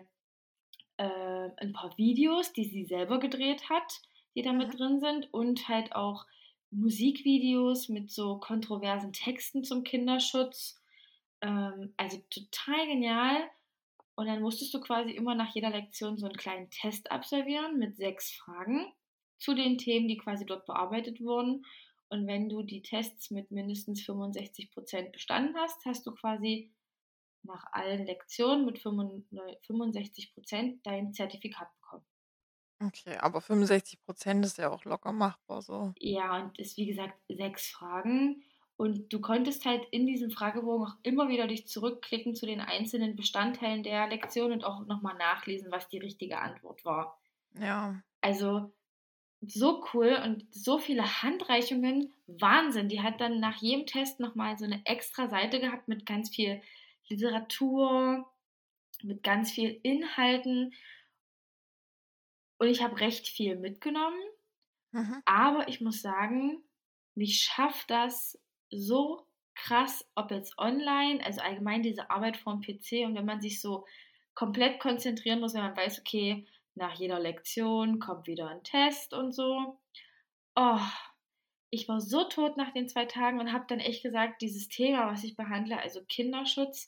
äh, 0.96 1.50
ein 1.58 1.74
paar 1.74 1.98
Videos, 1.98 2.54
die 2.54 2.64
sie 2.64 2.86
selber 2.86 3.20
gedreht 3.20 3.70
hat, 3.70 4.02
die 4.36 4.42
da 4.42 4.54
mit 4.54 4.80
drin 4.80 5.02
sind 5.02 5.34
und 5.34 5.68
halt 5.68 5.94
auch 5.94 6.26
Musikvideos 6.72 7.90
mit 7.90 8.10
so 8.10 8.38
kontroversen 8.40 9.12
Texten 9.12 9.66
zum 9.66 9.84
Kinderschutz. 9.84 10.82
Ähm, 11.42 11.94
also 11.98 12.22
total 12.30 12.88
genial. 12.88 13.50
Und 14.16 14.28
dann 14.28 14.42
musstest 14.42 14.74
du 14.74 14.80
quasi 14.80 15.12
immer 15.12 15.36
nach 15.36 15.54
jeder 15.54 15.70
Lektion 15.70 16.18
so 16.18 16.26
einen 16.26 16.38
kleinen 16.38 16.70
Test 16.70 17.12
absolvieren 17.12 17.78
mit 17.78 17.98
sechs 17.98 18.32
Fragen 18.32 18.94
zu 19.38 19.54
den 19.54 19.78
Themen, 19.78 20.08
die 20.08 20.18
quasi 20.18 20.46
dort 20.46 20.66
bearbeitet 20.66 21.20
wurden. 21.22 21.66
Und 22.08 22.28
wenn 22.28 22.50
du 22.50 22.64
die 22.64 22.82
Tests 22.82 23.32
mit 23.32 23.52
mindestens 23.52 24.04
65 24.04 24.72
Prozent 24.72 25.12
bestanden 25.12 25.56
hast, 25.58 25.84
hast 25.86 26.06
du 26.06 26.14
quasi 26.14 26.72
nach 27.44 27.66
allen 27.72 28.06
Lektionen 28.06 28.66
mit 28.66 28.80
65 28.80 30.34
Prozent 30.34 30.86
dein 30.86 31.14
Zertifikat 31.14 31.68
bekommen. 31.76 32.06
Okay, 32.82 33.18
aber 33.18 33.42
65 33.42 34.02
Prozent 34.02 34.46
ist 34.46 34.58
ja 34.58 34.70
auch 34.70 34.84
locker 34.86 35.12
machbar 35.12 35.62
so. 35.62 35.94
Ja, 35.98 36.42
und 36.42 36.58
ist 36.60 36.78
wie 36.78 36.88
gesagt 36.88 37.18
sechs 37.28 37.68
Fragen. 37.68 38.44
Und 38.78 39.14
du 39.14 39.22
konntest 39.22 39.66
halt 39.66 39.86
in 39.92 40.06
diesem 40.06 40.32
Fragebogen 40.32 40.88
auch 40.88 40.96
immer 41.04 41.30
wieder 41.30 41.48
dich 41.48 41.66
zurückklicken 41.68 42.36
zu 42.36 42.46
den 42.46 42.60
einzelnen 42.60 43.16
Bestandteilen 43.16 43.84
der 43.84 44.08
Lektion 44.08 44.52
und 44.52 44.66
auch 44.66 44.86
nochmal 44.86 45.16
nachlesen, 45.18 45.72
was 45.72 45.88
die 45.88 46.00
richtige 46.00 46.40
Antwort 46.40 46.84
war. 46.84 47.18
Ja. 47.58 48.02
Also 48.20 48.74
so 49.42 49.86
cool 49.94 50.20
und 50.24 50.46
so 50.54 50.78
viele 50.78 51.24
Handreichungen. 51.24 52.14
Wahnsinn. 52.28 52.90
Die 52.90 53.02
hat 53.02 53.22
dann 53.22 53.40
nach 53.40 53.62
jedem 53.62 53.86
Test 53.86 54.20
nochmal 54.20 54.58
so 54.58 54.66
eine 54.66 54.86
extra 54.86 55.30
Seite 55.30 55.60
gehabt 55.60 55.88
mit 55.88 56.06
ganz 56.06 56.30
viel 56.30 56.62
Literatur, 57.08 58.30
mit 59.04 59.24
ganz 59.24 59.52
viel 59.52 59.80
Inhalten. 59.84 60.74
Und 62.58 62.68
ich 62.68 62.84
habe 62.84 63.00
recht 63.00 63.28
viel 63.28 63.56
mitgenommen. 63.56 64.20
Mhm. 64.92 65.22
Aber 65.26 65.68
ich 65.70 65.80
muss 65.80 66.02
sagen, 66.02 66.64
mich 67.14 67.42
schafft 67.42 67.90
das 67.90 68.38
so 68.72 69.26
krass, 69.56 70.06
ob 70.16 70.32
jetzt 70.32 70.58
online, 70.58 71.24
also 71.26 71.42
allgemein 71.42 71.82
diese 71.82 72.10
Arbeit 72.10 72.38
vom 72.38 72.62
PC 72.62 73.06
und 73.06 73.16
wenn 73.16 73.26
man 73.26 73.42
sich 73.42 73.62
so 73.62 73.86
komplett 74.34 74.80
konzentrieren 74.80 75.40
muss, 75.40 75.54
wenn 75.54 75.64
man 75.64 75.78
weiß, 75.78 76.00
okay, 76.00 76.46
nach 76.76 76.94
jeder 77.00 77.20
Lektion 77.20 78.00
kommt 78.00 78.28
wieder 78.28 78.50
ein 78.50 78.64
Test 78.64 79.14
und 79.14 79.32
so. 79.32 79.80
Oh, 80.56 80.80
ich 81.70 81.88
war 81.88 82.02
so 82.02 82.26
tot 82.26 82.58
nach 82.58 82.74
den 82.74 82.88
zwei 82.88 83.06
Tagen 83.06 83.40
und 83.40 83.54
habe 83.54 83.66
dann 83.68 83.80
echt 83.80 84.04
gesagt, 84.04 84.42
dieses 84.42 84.68
Thema, 84.68 85.12
was 85.12 85.24
ich 85.24 85.36
behandle, 85.36 85.80
also 85.80 86.02
Kinderschutz, 86.08 86.86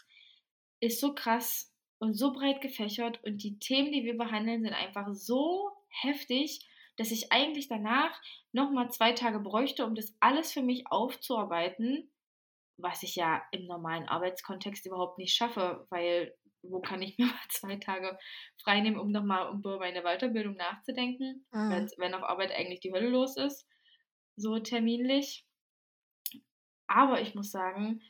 ist 0.79 0.99
so 0.99 1.15
krass 1.15 1.73
und 1.99 2.13
so 2.13 2.33
breit 2.33 2.61
gefächert 2.61 3.23
und 3.23 3.43
die 3.43 3.59
Themen, 3.59 3.91
die 3.91 4.03
wir 4.03 4.17
behandeln, 4.17 4.61
sind 4.61 4.73
einfach 4.73 5.07
so 5.13 5.71
heftig, 5.89 6.67
dass 6.97 7.11
ich 7.11 7.31
eigentlich 7.31 7.67
danach 7.67 8.19
nochmal 8.51 8.91
zwei 8.91 9.13
Tage 9.13 9.39
bräuchte, 9.39 9.85
um 9.85 9.95
das 9.95 10.15
alles 10.19 10.51
für 10.51 10.61
mich 10.61 10.87
aufzuarbeiten, 10.87 12.11
was 12.77 13.03
ich 13.03 13.15
ja 13.15 13.41
im 13.51 13.65
normalen 13.65 14.07
Arbeitskontext 14.07 14.85
überhaupt 14.85 15.17
nicht 15.17 15.35
schaffe, 15.35 15.87
weil 15.89 16.35
wo 16.63 16.81
kann 16.81 17.01
ich 17.01 17.17
mir 17.17 17.27
mal 17.27 17.47
zwei 17.49 17.77
Tage 17.77 18.17
frei 18.61 18.81
nehmen, 18.81 18.99
um 18.99 19.11
nochmal 19.11 19.53
über 19.53 19.79
meine 19.79 20.01
Weiterbildung 20.03 20.55
nachzudenken, 20.55 21.45
mhm. 21.51 21.89
wenn 21.97 22.13
auf 22.13 22.23
Arbeit 22.23 22.51
eigentlich 22.51 22.79
die 22.79 22.91
Hölle 22.91 23.09
los 23.09 23.37
ist, 23.37 23.67
so 24.35 24.59
terminlich. 24.59 25.45
Aber 26.87 27.21
ich 27.21 27.35
muss 27.35 27.51
sagen, 27.51 28.01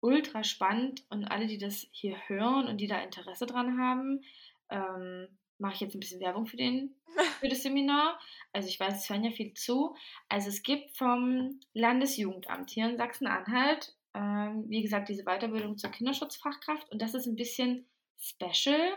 ultra 0.00 0.44
spannend 0.44 1.04
und 1.10 1.24
alle, 1.24 1.46
die 1.46 1.58
das 1.58 1.86
hier 1.90 2.16
hören 2.28 2.66
und 2.66 2.78
die 2.78 2.86
da 2.86 3.00
Interesse 3.02 3.46
dran 3.46 3.78
haben, 3.78 4.22
ähm, 4.70 5.38
mache 5.58 5.74
ich 5.74 5.80
jetzt 5.80 5.94
ein 5.94 6.00
bisschen 6.00 6.20
Werbung 6.20 6.46
für, 6.46 6.56
den, 6.56 6.94
für 7.40 7.48
das 7.48 7.62
Seminar. 7.62 8.18
Also 8.52 8.68
ich 8.68 8.78
weiß, 8.78 8.96
es 8.96 9.10
hören 9.10 9.24
ja 9.24 9.30
viel 9.30 9.54
zu. 9.54 9.94
Also 10.28 10.48
es 10.48 10.62
gibt 10.62 10.96
vom 10.96 11.60
Landesjugendamt 11.74 12.70
hier 12.70 12.88
in 12.88 12.96
Sachsen-Anhalt 12.96 13.94
ähm, 14.18 14.64
wie 14.68 14.82
gesagt, 14.82 15.08
diese 15.08 15.24
Weiterbildung 15.24 15.78
zur 15.78 15.90
Kinderschutzfachkraft. 15.90 16.90
Und 16.90 17.00
das 17.00 17.14
ist 17.14 17.26
ein 17.26 17.36
bisschen 17.36 17.86
special, 18.18 18.96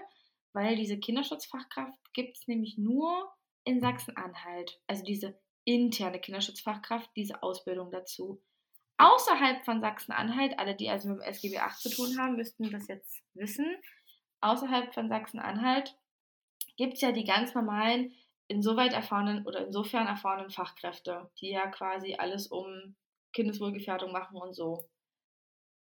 weil 0.54 0.76
diese 0.76 0.98
Kinderschutzfachkraft 0.98 2.14
gibt 2.14 2.38
es 2.38 2.48
nämlich 2.48 2.78
nur 2.78 3.32
in 3.64 3.82
Sachsen-Anhalt. 3.82 4.82
Also 4.88 5.04
diese 5.04 5.40
interne 5.64 6.20
Kinderschutzfachkraft, 6.20 7.10
diese 7.16 7.44
Ausbildung 7.44 7.92
dazu. 7.92 8.42
Außerhalb 8.98 9.64
von 9.64 9.82
Sachsen-Anhalt, 9.82 10.58
alle, 10.58 10.76
die 10.76 10.90
also 10.90 11.10
mit 11.10 11.20
dem 11.20 11.24
SGB 11.24 11.60
8 11.60 11.80
zu 11.80 11.90
tun 11.90 12.18
haben, 12.20 12.36
müssten 12.36 12.72
das 12.72 12.88
jetzt 12.88 13.22
wissen. 13.34 13.68
Außerhalb 14.42 14.94
von 14.94 15.10
Sachsen-Anhalt 15.10 15.96
gibt 16.78 16.96
es 16.96 17.02
ja 17.02 17.12
die 17.12 17.24
ganz 17.24 17.54
normalen, 17.54 18.14
insoweit 18.48 18.94
erfahrenen 18.94 19.46
oder 19.46 19.66
insofern 19.66 20.08
erfahrenen 20.08 20.52
Fachkräfte, 20.52 21.30
die 21.40 21.52
ja 21.52 21.68
quasi 21.68 22.16
alles 22.16 22.48
um 22.48 22.96
Kindeswohlgefährdung 23.34 24.12
machen 24.12 24.38
und 24.38 24.54
so. 24.54 24.90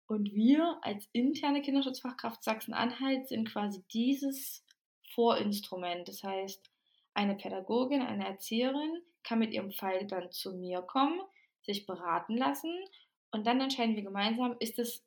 Und 0.07 0.33
wir 0.33 0.77
als 0.81 1.07
interne 1.13 1.61
Kinderschutzfachkraft 1.61 2.43
Sachsen-Anhalt 2.43 3.27
sind 3.27 3.50
quasi 3.50 3.83
dieses 3.93 4.63
Vorinstrument. 5.15 6.07
Das 6.07 6.23
heißt, 6.23 6.69
eine 7.13 7.35
Pädagogin, 7.35 8.01
eine 8.01 8.27
Erzieherin 8.27 9.01
kann 9.23 9.39
mit 9.39 9.53
ihrem 9.53 9.71
Fall 9.71 10.05
dann 10.07 10.31
zu 10.31 10.53
mir 10.53 10.81
kommen, 10.81 11.21
sich 11.63 11.85
beraten 11.85 12.38
lassen 12.38 12.71
und 13.31 13.47
dann 13.47 13.61
entscheiden 13.61 13.95
wir 13.95 14.03
gemeinsam, 14.03 14.55
ist 14.59 14.79
es 14.79 15.05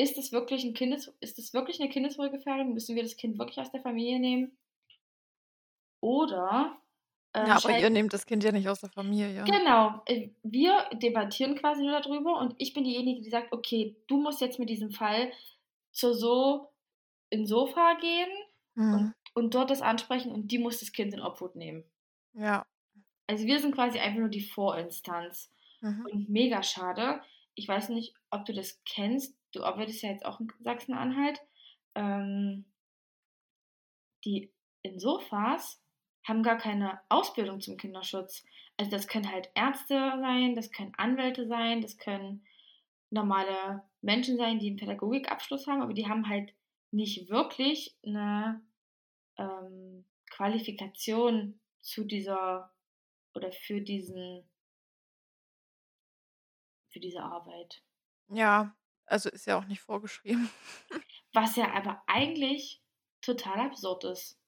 ist 0.00 0.16
es 0.16 0.30
wirklich 0.30 0.62
ein 0.64 0.74
Kindes 0.74 1.12
wirklich 1.52 1.80
eine 1.80 1.90
Kindeswohlgefährdung? 1.90 2.72
Müssen 2.72 2.94
wir 2.94 3.02
das 3.02 3.16
Kind 3.16 3.36
wirklich 3.38 3.58
aus 3.58 3.72
der 3.72 3.82
Familie 3.82 4.20
nehmen? 4.20 4.56
Oder 6.00 6.78
äh, 7.32 7.46
Ja, 7.46 7.56
aber 7.56 7.78
ihr 7.78 7.90
nehmt 7.90 8.12
das 8.12 8.26
Kind 8.26 8.44
ja 8.44 8.52
nicht 8.52 8.68
aus 8.68 8.80
der 8.80 8.90
Familie. 8.90 9.44
Genau. 9.44 10.02
Äh, 10.06 10.30
wir 10.42 10.88
debattieren 10.94 11.56
quasi 11.56 11.82
nur 11.82 12.00
darüber 12.00 12.38
und 12.38 12.54
ich 12.58 12.74
bin 12.74 12.84
diejenige, 12.84 13.20
die 13.20 13.30
sagt, 13.30 13.52
okay, 13.52 13.96
du 14.06 14.18
musst 14.18 14.40
jetzt 14.40 14.58
mit 14.58 14.70
diesem 14.70 14.90
Fall 14.90 15.32
zur 15.92 16.14
so 16.14 16.72
in 17.30 17.46
Sofa 17.46 17.94
gehen 18.00 18.30
und, 18.76 19.02
mhm. 19.02 19.14
und 19.34 19.54
dort 19.54 19.70
das 19.70 19.82
ansprechen 19.82 20.32
und 20.32 20.48
die 20.48 20.58
muss 20.58 20.80
das 20.80 20.92
Kind 20.92 21.12
in 21.12 21.20
Obhut 21.20 21.56
nehmen. 21.56 21.84
Ja. 22.32 22.64
Also 23.26 23.44
wir 23.44 23.60
sind 23.60 23.74
quasi 23.74 23.98
einfach 23.98 24.20
nur 24.20 24.28
die 24.28 24.40
Vorinstanz. 24.42 25.50
Mhm. 25.80 26.06
Und 26.10 26.28
mega 26.28 26.62
schade. 26.62 27.20
Ich 27.54 27.68
weiß 27.68 27.90
nicht, 27.90 28.14
ob 28.30 28.44
du 28.44 28.52
das 28.52 28.80
kennst. 28.84 29.36
Du 29.52 29.62
arbeitest 29.62 30.02
ja 30.02 30.10
jetzt 30.10 30.24
auch 30.24 30.40
in 30.40 30.52
Sachsen-Anhalt. 30.60 31.40
Ähm, 31.94 32.64
die 34.24 34.50
Insofas 34.82 35.80
haben 36.28 36.42
gar 36.42 36.58
keine 36.58 37.00
Ausbildung 37.08 37.60
zum 37.60 37.76
Kinderschutz. 37.76 38.44
Also 38.76 38.90
das 38.90 39.08
können 39.08 39.30
halt 39.32 39.50
Ärzte 39.54 39.94
sein, 40.20 40.54
das 40.54 40.70
können 40.70 40.92
Anwälte 40.96 41.46
sein, 41.46 41.80
das 41.80 41.96
können 41.96 42.46
normale 43.10 43.82
Menschen 44.02 44.36
sein, 44.36 44.58
die 44.58 44.68
einen 44.68 44.76
Pädagogikabschluss 44.76 45.66
haben, 45.66 45.82
aber 45.82 45.94
die 45.94 46.06
haben 46.06 46.28
halt 46.28 46.54
nicht 46.90 47.28
wirklich 47.30 47.96
eine 48.06 48.62
ähm, 49.38 50.04
Qualifikation 50.30 51.58
zu 51.80 52.04
dieser 52.04 52.72
oder 53.34 53.50
für 53.50 53.80
diesen 53.80 54.48
für 56.90 57.00
diese 57.00 57.22
Arbeit. 57.22 57.82
Ja, 58.28 58.76
also 59.06 59.28
ist 59.30 59.46
ja 59.46 59.58
auch 59.58 59.66
nicht 59.66 59.80
vorgeschrieben. 59.80 60.50
Was 61.32 61.56
ja 61.56 61.72
aber 61.72 62.02
eigentlich 62.06 62.82
total 63.20 63.60
absurd 63.60 64.04
ist 64.04 64.38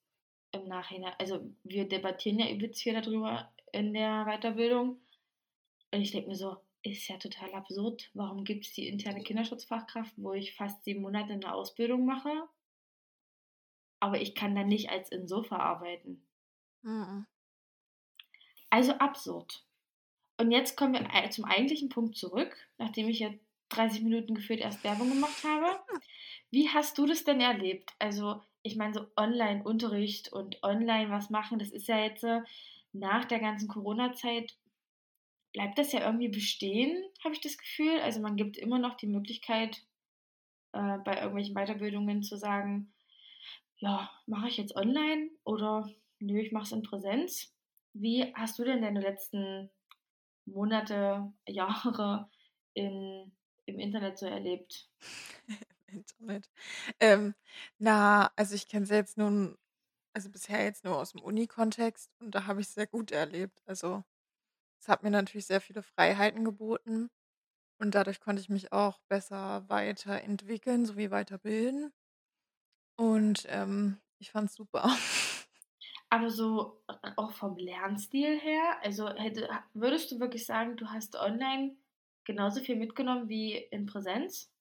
im 0.53 0.69
Nachhinein, 0.69 1.15
also 1.19 1.41
wir 1.65 1.89
debattieren 1.89 2.39
ja 2.39 2.51
übelst 2.51 2.83
viel 2.83 2.95
darüber 2.95 3.53
in 3.73 3.93
der 3.93 4.25
Weiterbildung. 4.25 5.01
Und 5.93 6.01
ich 6.01 6.13
denke 6.13 6.29
mir 6.29 6.37
so, 6.37 6.57
ist 6.83 7.09
ja 7.09 7.19
total 7.19 7.53
absurd. 7.55 8.11
Warum 8.15 8.45
gibt 8.45 8.67
es 8.67 8.73
die 8.73 8.89
interne 8.89 9.23
Kinderschutzfachkraft, 9.23 10.13
wo 10.17 10.33
ich 10.33 10.55
fast 10.55 10.85
sieben 10.85 11.03
Monate 11.03 11.33
in 11.33 11.41
der 11.41 11.55
Ausbildung 11.55 12.05
mache? 12.07 12.49
Aber 14.01 14.21
ich 14.21 14.35
kann 14.35 14.55
dann 14.55 14.69
nicht 14.69 14.91
als 14.91 15.11
Insofa 15.11 15.57
arbeiten. 15.57 16.27
Mhm. 16.83 17.27
Also 18.71 18.93
absurd. 18.95 19.65
Und 20.39 20.53
jetzt 20.53 20.77
kommen 20.77 20.95
wir 20.95 21.31
zum 21.31 21.45
eigentlichen 21.45 21.91
Punkt 21.91 22.17
zurück, 22.17 22.57
nachdem 22.79 23.09
ich 23.09 23.19
jetzt 23.19 23.45
30 23.71 24.03
Minuten 24.03 24.35
gefühlt 24.35 24.61
erst 24.61 24.83
Werbung 24.85 25.11
gemacht 25.11 25.45
habe. 25.45 25.81
Wie 26.51 26.69
hast 26.69 26.97
du 26.99 27.07
das 27.07 27.25
denn 27.25 27.41
erlebt? 27.41 27.93
Also, 27.99 28.43
ich 28.63 28.77
meine, 28.77 28.95
so 28.95 29.07
Online-Unterricht 29.17 30.33
und 30.33 30.63
online 30.63 31.11
was 31.11 31.31
machen, 31.31 31.59
das 31.59 31.71
ist 31.71 31.89
ja 31.89 31.99
jetzt 31.99 32.25
äh, 32.25 32.41
nach 32.93 33.25
der 33.25 33.39
ganzen 33.39 33.69
Corona-Zeit, 33.69 34.57
bleibt 35.53 35.79
das 35.79 35.93
ja 35.93 36.05
irgendwie 36.05 36.29
bestehen, 36.29 37.03
habe 37.25 37.35
ich 37.35 37.41
das 37.41 37.59
Gefühl. 37.59 38.01
Also, 38.01 38.21
man 38.21 38.37
gibt 38.37 38.57
immer 38.57 38.79
noch 38.79 38.97
die 38.97 39.07
Möglichkeit, 39.07 39.83
äh, 40.73 40.99
bei 40.99 41.17
irgendwelchen 41.17 41.55
Weiterbildungen 41.55 42.23
zu 42.23 42.37
sagen, 42.37 42.93
ja, 43.79 44.11
mache 44.27 44.49
ich 44.49 44.57
jetzt 44.59 44.77
online 44.77 45.31
oder 45.45 45.91
nö, 46.19 46.39
ich 46.41 46.53
mache 46.53 46.65
es 46.65 46.73
in 46.73 46.83
Präsenz. 46.83 47.53
Wie 47.93 48.33
hast 48.35 48.59
du 48.59 48.65
denn 48.65 48.83
deine 48.83 49.01
letzten 49.01 49.71
Monate, 50.45 51.33
Jahre 51.47 52.29
in, 52.75 53.33
im 53.67 53.79
Internet 53.79 54.19
so 54.19 54.27
erlebt? 54.27 54.89
Internet. 55.91 56.51
Ähm, 57.01 57.35
na, 57.79 58.33
also 58.37 58.55
ich 58.55 58.69
kenne 58.69 58.85
es 58.85 58.91
jetzt 58.91 59.19
nun, 59.19 59.57
also 60.15 60.31
bisher 60.31 60.65
jetzt 60.65 60.85
nur 60.85 60.99
aus 60.99 61.13
dem 61.13 61.23
Uni-Kontext 61.23 62.11
und 62.21 62.35
da 62.35 62.47
habe 62.47 62.61
ich 62.63 62.69
es 62.69 62.75
sehr 62.75 62.87
gut 62.89 63.13
erlebt. 63.13 63.63
Also 63.67 64.05
es 64.81 64.89
hat 64.89 65.03
mir 65.05 65.11
natürlich 65.11 65.47
sehr 65.47 65.61
viele 65.63 65.83
Freiheiten 65.83 66.45
geboten 66.45 67.11
und 67.81 67.95
dadurch 67.95 68.21
konnte 68.21 68.43
ich 68.43 68.51
mich 68.51 68.73
auch 68.73 69.01
besser 69.09 69.69
weiterentwickeln 69.69 70.87
sowie 70.87 71.11
weiterbilden. 71.13 71.93
Und 72.97 73.47
ähm, 73.49 73.99
ich 74.19 74.31
fand 74.31 74.49
es 74.51 74.55
super. 74.55 74.85
Aber 76.09 76.31
so 76.31 76.83
äh, 76.89 77.11
auch 77.17 77.33
vom 77.33 77.57
Lernstil 77.57 78.39
her, 78.39 78.79
also 78.83 79.09
hätte, 79.09 79.49
würdest 79.75 80.11
du 80.13 80.21
wirklich 80.21 80.45
sagen, 80.47 80.77
du 80.77 80.91
hast 80.91 81.17
online 81.17 81.77
genauso 82.25 82.61
viel 82.61 82.77
mitgenommen 82.77 83.29
wie 83.29 83.57
in 83.57 83.87
Präsenz? 83.87 84.53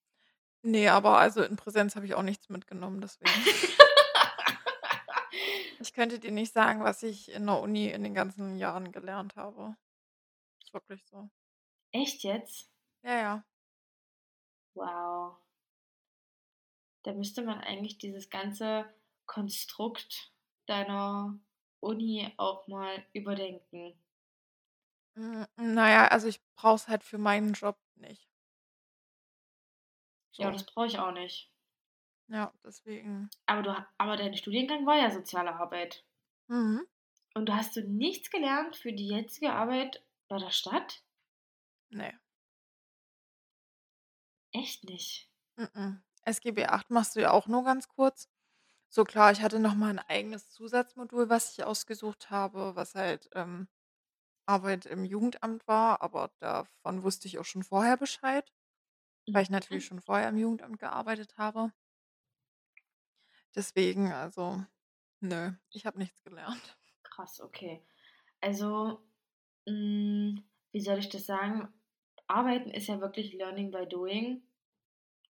Nee, 0.62 0.89
aber 0.89 1.18
also 1.18 1.42
in 1.42 1.56
Präsenz 1.56 1.96
habe 1.96 2.06
ich 2.06 2.16
auch 2.16 2.24
nichts 2.24 2.50
mitgenommen, 2.50 3.01
deswegen. 3.01 3.32
Ich 5.82 5.94
könnte 5.94 6.20
dir 6.20 6.32
nicht 6.32 6.54
sagen, 6.54 6.84
was 6.84 7.04
ich 7.04 7.32
in 7.32 7.46
der 7.46 7.60
Uni 7.62 7.88
in 7.88 8.04
den 8.04 8.13
ganzen 8.13 8.58
Jahren 8.58 8.92
gelernt 8.92 9.38
habe. 9.38 9.78
Ist 10.62 10.74
wirklich 10.74 11.06
so. 11.06 11.30
Echt 11.92 12.24
jetzt? 12.24 12.70
Ja, 13.04 13.18
ja. 13.18 13.44
Wow. 14.75 15.38
Da 17.04 17.13
müsste 17.13 17.44
man 17.44 17.60
eigentlich 17.62 17.98
dieses 17.98 18.30
ganze 18.30 18.94
Konstrukt 19.25 20.34
deiner 20.66 21.39
Uni 21.80 22.34
auch 22.38 22.68
mal 22.68 23.06
überdenken. 23.13 23.98
Hm, 25.16 25.46
na 25.56 25.89
ja, 25.89 26.08
also 26.08 26.28
ich 26.28 26.42
brauche 26.56 26.75
es 26.75 26.88
halt 26.88 27.04
für 27.04 27.18
meinen 27.18 27.54
Job 27.54 27.78
nicht. 27.96 28.29
Ja, 30.39 30.50
das 30.51 30.65
brauche 30.65 30.88
ich 30.88 30.98
auch 31.00 31.12
nicht. 31.12 31.51
Ja, 32.29 32.53
deswegen. 32.63 33.31
Aber 33.48 33.62
du 33.63 33.86
aber 33.98 34.15
dein 34.15 34.34
Studiengang 34.34 34.86
war 34.86 34.96
ja 34.98 35.12
soziale 35.12 35.53
Arbeit. 35.55 36.05
Mhm. 36.50 36.89
Und 37.36 37.48
du 37.50 37.55
hast 37.55 37.75
du 37.75 37.81
nichts 37.81 38.29
gelernt 38.29 38.75
für 38.75 38.93
die 38.93 39.08
jetzige 39.08 39.51
Arbeit 39.53 40.03
bei 40.27 40.38
der 40.38 40.51
Stadt? 40.51 41.01
Ne. 41.91 42.19
Echt 44.53 44.84
nicht? 44.84 45.27
Mhm. 45.58 46.01
SGB 46.24 46.65
8 46.67 46.89
machst 46.89 47.15
du 47.15 47.22
ja 47.22 47.31
auch 47.31 47.48
nur 47.48 47.63
ganz 47.63 47.88
kurz. 47.88 48.27
So 48.89 49.03
klar, 49.05 49.31
ich 49.31 49.41
hatte 49.41 49.60
noch 49.60 49.75
mal 49.75 49.91
'n 49.91 50.00
eigenes 50.00 50.51
Zusatzmodul, 50.51 51.29
was 51.29 51.53
ich 51.53 51.63
ausgesucht 51.65 52.31
habe, 52.31 52.75
was 52.75 52.96
halt, 52.96 53.29
ähm, 53.34 53.67
Arbeit 54.48 54.86
im 54.88 55.05
Jugendamt 55.05 55.67
war, 55.67 56.02
aber 56.04 56.32
davon 56.39 57.04
wusste 57.04 57.28
ich 57.28 57.39
auch 57.39 57.45
schon 57.45 57.63
vorher 57.63 57.97
Bescheid, 57.97 58.52
weil 59.34 59.44
ich 59.44 59.50
natürlich 59.50 59.86
Mhm. 59.86 59.88
schon 59.88 60.02
vorher 60.02 60.30
im 60.30 60.38
Jugendamt 60.38 60.80
gearbeitet 60.80 61.38
habe. 61.38 61.72
Deswegen, 63.56 64.12
also, 64.12 64.65
nö, 65.22 65.54
ich 65.72 65.86
habe 65.86 66.00
nichts 66.00 66.24
gelernt. 66.24 66.80
Krass, 67.04 67.42
okay. 67.42 67.82
Also, 68.42 69.02
hm, 69.68 70.44
wie 70.72 70.82
soll 70.82 71.00
ich 71.00 71.10
das 71.10 71.26
sagen? 71.28 71.74
Arbeiten 72.28 72.72
ist 72.72 72.88
ja 72.88 73.02
wirklich 73.02 73.34
Learning 73.34 73.72
by 73.72 73.88
Doing, 73.88 74.44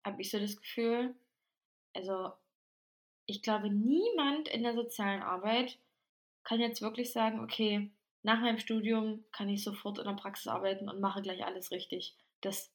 habe 0.05 0.22
ich 0.22 0.31
so 0.31 0.38
das 0.38 0.57
Gefühl. 0.57 1.14
Also, 1.94 2.33
ich 3.26 3.42
glaube, 3.42 3.70
niemand 3.70 4.48
in 4.48 4.62
der 4.64 4.74
sozialen 4.74 5.22
Arbeit 5.22 5.78
kann 6.44 6.61
jetzt 6.61 6.83
wirklich 6.83 7.12
sagen: 7.12 7.40
„Okay, 7.40 7.92
nach 8.22 8.40
meinem 8.40 8.59
Studium 8.59 9.24
kann 9.33 9.48
ich 9.50 9.64
sofort 9.64 9.98
in 9.98 10.07
der 10.07 10.14
Praxis 10.14 10.48
arbeiten 10.48 10.88
und 10.90 11.00
mache 11.00 11.22
gleich 11.22 11.44
alles 11.46 11.70
richtig.“ 11.72 12.16
Das 12.42 12.72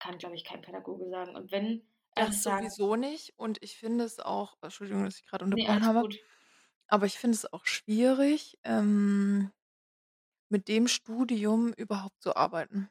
kann, 0.00 0.18
glaube 0.18 0.36
ich, 0.36 0.44
kein 0.44 0.62
Pädagoge 0.62 1.08
sagen. 1.10 1.36
Und 1.36 1.50
wenn 1.52 1.86
er 2.14 2.30
Das 2.30 2.42
sowieso 2.42 2.96
nicht 2.96 3.34
und 3.38 3.62
ich 3.62 3.76
finde 3.78 4.04
es 4.04 4.18
auch 4.18 4.56
Entschuldigung, 4.62 5.04
dass 5.04 5.16
ich 5.18 5.24
grad 5.26 5.42
Ne, 5.50 5.66
unterbrochen 5.66 5.70
alles 5.70 5.92
habe, 5.94 5.98
gut. 5.98 6.18
aber 6.88 7.06
ich 7.06 7.18
finde 7.18 7.36
es 7.36 7.52
auch 7.52 7.66
schwierig, 7.66 8.58
ähm, 8.64 9.52
mit 10.50 10.68
dem 10.68 10.88
Studium 10.88 11.72
überhaupt 11.74 12.22
zu 12.22 12.36
arbeiten. 12.36 12.90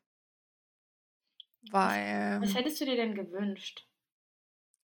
Was 1.71 2.01
was 2.39 2.53
Weil 2.53 2.55
hättest 2.55 2.81
du 2.81 2.85
dir 2.85 2.97
denn 2.97 3.15
gewünscht? 3.15 3.87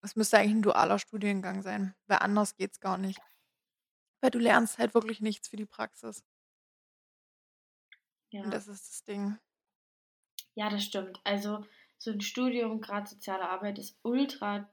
es 0.04 0.16
müsste 0.16 0.38
eigentlich 0.38 0.54
'n 0.54 0.62
dualer 0.62 1.00
Studiengang 1.00 1.64
sein, 1.64 1.96
weil 2.06 2.20
anders 2.20 2.56
geht's 2.56 2.80
gar 2.80 2.98
nicht. 3.00 3.20
Weil 4.22 4.32
du 4.32 4.40
lernst 4.40 4.80
halt 4.80 4.96
wirklich 4.96 5.22
nichts 5.22 5.48
für 5.50 5.58
die 5.58 5.68
Praxis. 5.68 6.24
Und 8.44 8.52
Ja. 8.52 8.54
das 8.54 8.68
ist 8.68 8.90
das 8.90 9.04
Ding. 9.06 9.38
Ja, 10.56 10.70
das 10.70 10.84
stimmt. 10.84 11.20
Also, 11.24 11.64
so 12.04 12.12
'n 12.12 12.22
Studium, 12.22 12.82
grad 12.82 13.08
soziale 13.10 13.50
Arbeit, 13.50 13.80
ist 13.80 13.98
ultra 14.04 14.70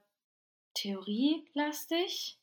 theorielastig. 0.75 2.39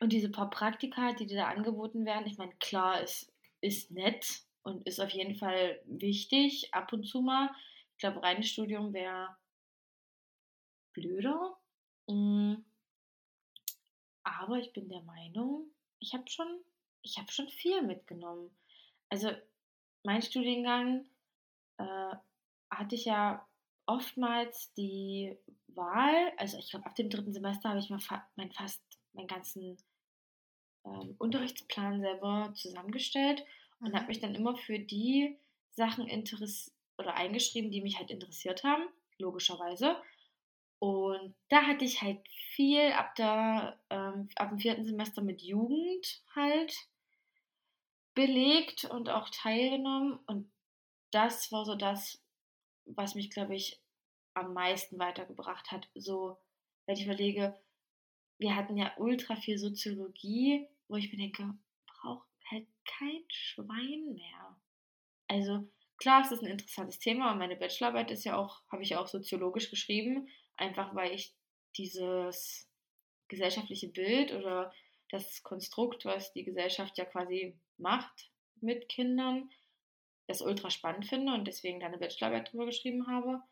Und 0.00 0.12
diese 0.12 0.30
paar 0.30 0.50
Praktika, 0.50 1.12
die 1.14 1.26
dir 1.26 1.38
da 1.38 1.48
angeboten 1.48 2.06
werden, 2.06 2.26
ich 2.26 2.38
meine, 2.38 2.54
klar, 2.60 3.02
es 3.02 3.32
ist 3.60 3.90
nett 3.92 4.42
und 4.62 4.86
ist 4.86 5.00
auf 5.00 5.10
jeden 5.10 5.36
Fall 5.36 5.80
wichtig, 5.86 6.74
ab 6.74 6.92
und 6.92 7.04
zu 7.06 7.22
mal. 7.22 7.50
Ich 7.94 7.98
glaube, 7.98 8.22
reines 8.22 8.48
Studium 8.48 8.92
wäre 8.94 9.36
blöder. 10.94 11.56
Hm. 12.08 12.64
Aber 14.24 14.58
ich 14.58 14.72
bin 14.72 14.88
der 14.88 15.02
Meinung, 15.02 15.70
ich 15.98 16.14
habe 16.14 16.28
schon 16.28 16.60
habe 17.18 17.32
schon 17.32 17.48
viel 17.48 17.82
mitgenommen. 17.82 18.50
Also, 19.10 19.30
mein 20.04 20.22
Studiengang, 20.22 21.06
äh, 21.78 22.16
hatte 22.70 22.94
ich 22.96 23.06
ja 23.06 23.48
oftmals 23.86 24.72
die 24.74 25.36
Wahl 25.68 26.32
also, 26.36 26.58
ich 26.58 26.70
glaube, 26.70 26.86
ab 26.86 26.94
dem 26.96 27.10
3. 27.10 27.32
Semester 27.32 27.70
habe 27.70 27.80
ich 27.80 27.90
mir 27.90 28.00
fa 28.00 28.26
meinen 28.36 28.52
fast 28.52 28.82
meinen 29.12 29.26
ganzen, 29.28 29.78
ähm, 30.84 31.14
Unterrichtsplan 31.18 32.00
selber 32.00 32.52
zusammengestellt 32.54 33.44
und 33.80 33.94
habe 33.94 34.02
Mhm. 34.02 34.08
mich 34.08 34.20
dann 34.20 34.34
immer 34.34 34.56
für 34.56 34.78
die 34.78 35.36
Sachen 35.72 36.08
oder 36.98 37.14
eingeschrieben, 37.14 37.70
die 37.70 37.82
mich 37.82 37.98
halt 37.98 38.10
interessiert 38.10 38.64
haben, 38.64 38.84
logischerweise. 39.18 39.96
Und 40.78 41.34
da 41.48 41.62
hatte 41.66 41.84
ich 41.84 42.02
halt 42.02 42.26
viel 42.54 42.92
ab 42.92 43.14
der 43.16 43.80
ähm, 43.90 44.28
ab 44.36 44.50
dem 44.50 44.58
4. 44.58 44.84
Semester 44.84 45.22
mit 45.22 45.42
Jugend 45.42 46.22
halt 46.34 46.74
belegt 48.14 48.84
und 48.84 49.08
auch 49.10 49.28
teilgenommen. 49.30 50.18
Und 50.26 50.50
das 51.10 51.52
war 51.52 51.64
so 51.64 51.74
das, 51.74 52.22
was 52.86 53.14
mich, 53.14 53.30
glaube 53.30 53.54
ich, 53.56 53.80
am 54.34 54.54
meisten 54.54 54.98
weitergebracht 54.98 55.70
hat. 55.72 55.88
So, 55.94 56.38
wenn 56.86 56.96
ich 56.96 57.04
überlege, 57.04 57.58
wir 58.38 58.56
hatten 58.56 58.76
ja 58.76 58.92
ultra 58.98 59.36
viel 59.36 59.58
Soziologie, 59.58 60.68
wo 60.88 60.96
ich 60.96 61.12
mir 61.12 61.18
denke, 61.18 61.54
braucht 61.86 62.28
halt 62.50 62.66
kein 62.84 63.24
Schwein 63.30 64.14
mehr. 64.14 64.56
Also, 65.28 65.68
klar, 65.98 66.22
es 66.24 66.32
ist 66.32 66.42
'n 66.42 66.48
interessantes 66.48 66.98
Thema 66.98 67.32
und 67.32 67.38
meine 67.38 67.56
Bachelorarbeit 67.56 68.10
ist 68.10 68.24
ja 68.24 68.36
auch 68.36 68.62
habe 68.70 68.82
ich 68.82 68.90
ja 68.90 69.00
auch 69.00 69.08
soziologisch 69.08 69.70
geschrieben, 69.70 70.28
einfach 70.56 70.94
weil 70.94 71.12
ich 71.14 71.34
dieses 71.76 72.68
gesellschaftliche 73.28 73.88
Bild 73.88 74.32
oder 74.32 74.72
das 75.10 75.42
Konstrukt, 75.42 76.04
was 76.04 76.32
die 76.32 76.44
Gesellschaft 76.44 76.98
ja 76.98 77.04
quasi 77.06 77.58
macht 77.78 78.30
mit 78.60 78.88
Kindern, 78.88 79.50
das 80.30 80.42
ultra 80.42 80.70
spannend 80.70 81.06
finde 81.06 81.34
und 81.34 81.46
deswegen 81.48 81.80
da 81.80 81.88
'ne 81.90 81.98
Bachelorarbeit 81.98 82.52
drüber 82.52 82.66
geschrieben 82.66 83.06
habe. 83.08 83.42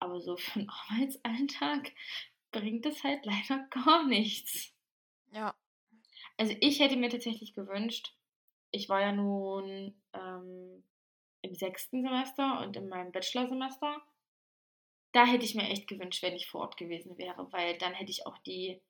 Aber 0.00 0.20
so 0.20 0.36
für 0.38 0.60
'n 0.60 0.70
Arbeitsalltag 0.90 1.92
bringt 2.52 2.86
es 2.86 3.04
halt 3.04 3.24
leider 3.26 3.66
gar 3.70 4.06
nichts. 4.08 4.72
Ja. 5.32 5.54
Also, 6.38 6.54
ich 6.60 6.80
hätte 6.80 6.96
mir 6.96 7.10
tatsächlich 7.10 7.54
gewünscht 7.54 8.14
ich 8.72 8.88
war 8.90 9.00
ja 9.02 9.12
nun, 9.12 10.02
ähm, 10.14 10.84
im 11.42 11.54
6. 11.54 12.02
Semester 12.02 12.60
und 12.62 12.76
in 12.76 12.88
meinem 12.88 13.12
Bachelorsemester. 13.12 14.02
Da 15.14 15.26
hätte 15.26 15.44
ich 15.44 15.54
mir 15.54 15.68
echt 15.68 15.88
gewünscht, 15.88 16.22
wenn 16.22 16.34
ich 16.34 16.48
vor 16.48 16.62
Ort 16.62 16.78
gewesen 16.78 17.18
wäre, 17.18 17.46
weil 17.52 17.76
dann 17.76 17.92
hätte 17.92 18.10
ich 18.10 18.26
auch 18.26 18.38
die 18.38 18.80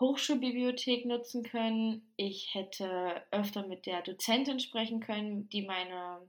Hochschulbibliothek 0.00 1.06
nutzen 1.06 1.42
können. 1.42 2.12
Ich 2.16 2.54
hätte 2.54 3.26
öfter 3.30 3.66
mit 3.66 3.86
der 3.86 4.02
Dozentin 4.02 4.60
sprechen 4.60 5.00
können, 5.00 5.48
die 5.48 5.62
meine 5.62 6.20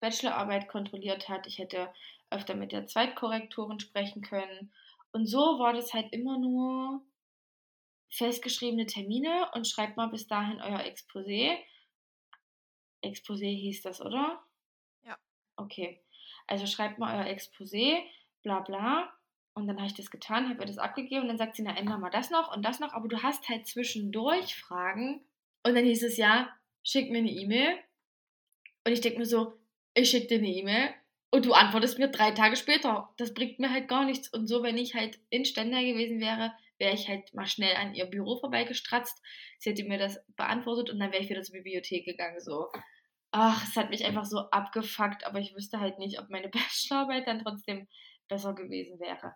Bachelorarbeit 0.00 0.68
kontrolliert 0.68 1.28
hat. 1.28 1.46
Ich 1.46 1.58
hätte 1.58 1.92
öfter 2.30 2.54
mit 2.54 2.72
der 2.72 2.86
Zweitkorrektorin 2.86 3.80
sprechen 3.80 4.22
können. 4.22 4.72
Und 5.12 5.26
so 5.26 5.58
war 5.58 5.72
das 5.72 5.92
halt 5.92 6.12
immer 6.12 6.38
nur 6.38 7.02
festgeschriebene 8.10 8.86
Termine 8.86 9.50
und 9.54 9.66
schreibt 9.66 9.96
mal 9.96 10.08
bis 10.08 10.26
dahin 10.26 10.60
euer 10.60 10.80
Exposé. 10.80 11.58
Exposé 13.02 13.54
hieß 13.56 13.82
das, 13.82 14.00
oder? 14.00 14.42
Ja. 15.02 15.16
Okay. 15.56 16.02
Also 16.46 16.66
schreibt 16.66 16.98
mal 16.98 17.16
euer 17.18 17.32
Exposé, 17.32 18.02
bla 18.42 18.60
bla. 18.60 19.12
Und 19.60 19.66
dann 19.66 19.76
habe 19.76 19.86
ich 19.86 19.94
das 19.94 20.10
getan, 20.10 20.48
habe 20.48 20.60
ihr 20.60 20.66
das 20.66 20.78
abgegeben 20.78 21.22
und 21.22 21.28
dann 21.28 21.38
sagt 21.38 21.56
sie, 21.56 21.62
na, 21.62 21.76
ändern 21.76 22.00
mal 22.00 22.10
das 22.10 22.30
noch 22.30 22.54
und 22.54 22.64
das 22.64 22.80
noch. 22.80 22.92
Aber 22.92 23.08
du 23.08 23.22
hast 23.22 23.48
halt 23.48 23.66
zwischendurch 23.66 24.56
Fragen. 24.56 25.24
Und 25.62 25.74
dann 25.74 25.84
hieß 25.84 26.02
es 26.02 26.16
ja, 26.16 26.48
schick 26.82 27.10
mir 27.10 27.18
eine 27.18 27.30
E-Mail. 27.30 27.78
Und 28.86 28.92
ich 28.92 29.00
denke 29.00 29.18
mir 29.18 29.26
so, 29.26 29.52
ich 29.94 30.10
schicke 30.10 30.28
dir 30.28 30.38
eine 30.38 30.48
E-Mail 30.48 30.94
und 31.30 31.46
du 31.46 31.52
antwortest 31.52 31.98
mir 31.98 32.08
drei 32.08 32.30
Tage 32.32 32.56
später. 32.56 33.10
Das 33.16 33.34
bringt 33.34 33.58
mir 33.58 33.70
halt 33.70 33.88
gar 33.88 34.04
nichts. 34.04 34.32
Und 34.32 34.46
so, 34.46 34.62
wenn 34.62 34.78
ich 34.78 34.94
halt 34.94 35.20
in 35.30 35.44
Stendal 35.44 35.84
gewesen 35.84 36.20
wäre, 36.20 36.52
wäre 36.78 36.94
ich 36.94 37.08
halt 37.08 37.32
mal 37.34 37.46
schnell 37.46 37.76
an 37.76 37.94
ihr 37.94 38.06
Büro 38.06 38.38
vorbeigestratzt. 38.38 39.22
Sie 39.58 39.70
hätte 39.70 39.84
mir 39.84 39.98
das 39.98 40.18
beantwortet 40.36 40.90
und 40.90 40.98
dann 40.98 41.12
wäre 41.12 41.22
ich 41.22 41.28
wieder 41.28 41.42
zur 41.42 41.54
Bibliothek 41.54 42.04
gegangen. 42.04 42.40
So, 42.40 42.68
ach, 43.30 43.62
es 43.68 43.76
hat 43.76 43.90
mich 43.90 44.04
einfach 44.04 44.24
so 44.24 44.38
abgefuckt, 44.50 45.24
aber 45.24 45.38
ich 45.38 45.54
wüsste 45.54 45.78
halt 45.78 45.98
nicht, 45.98 46.18
ob 46.18 46.30
meine 46.30 46.48
Bachelorarbeit 46.50 47.26
dann 47.26 47.42
trotzdem 47.42 47.86
besser 48.28 48.54
gewesen 48.54 48.98
wäre. 48.98 49.34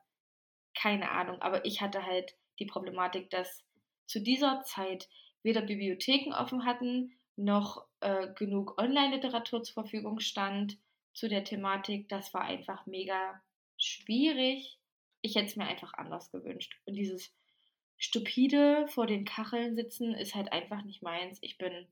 Keine 0.75 1.11
Ahnung, 1.11 1.41
aber 1.41 1.65
ich 1.65 1.81
hatte 1.81 2.05
halt 2.05 2.35
die 2.59 2.67
Problematik, 2.67 3.31
dass 3.31 3.65
zu 4.07 4.21
dieser 4.21 4.63
Zeit 4.63 5.09
weder 5.43 5.63
Bibliotheken 5.63 6.33
offen 6.35 6.65
hatten, 6.65 7.17
noch 7.37 7.87
äh, 8.01 8.29
genug 8.35 8.81
Online-Literatur 8.81 9.63
zur 9.63 9.75
Verfügung 9.75 10.21
stand 10.21 10.79
zu 11.13 11.29
der 11.29 11.45
Thematik. 11.45 12.09
Das 12.09 12.33
war 12.35 12.43
einfach 12.43 12.87
mega 12.87 13.41
schwierig. 13.77 14.79
Ich 15.21 15.35
hätte 15.35 15.47
es 15.47 15.57
mir 15.57 15.67
einfach 15.67 15.95
anders 15.95 16.31
gewünscht. 16.31 16.77
Und 16.87 16.95
dieses 16.95 17.35
stupide 17.97 18.87
vor 18.89 19.07
den 19.07 19.25
Kacheln 19.25 19.75
sitzen 19.75 20.15
ist 20.15 20.35
halt 20.35 20.53
einfach 20.53 20.83
nicht 20.83 21.03
meins. 21.03 21.39
Ich 21.41 21.59
bin 21.59 21.87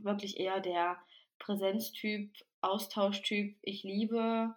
wirklich 0.00 0.38
eher 0.38 0.60
der 0.60 0.98
Präsenztyp, 1.38 2.30
Austauschtyp. 2.60 3.56
Ich 3.62 3.82
liebe 3.82 4.54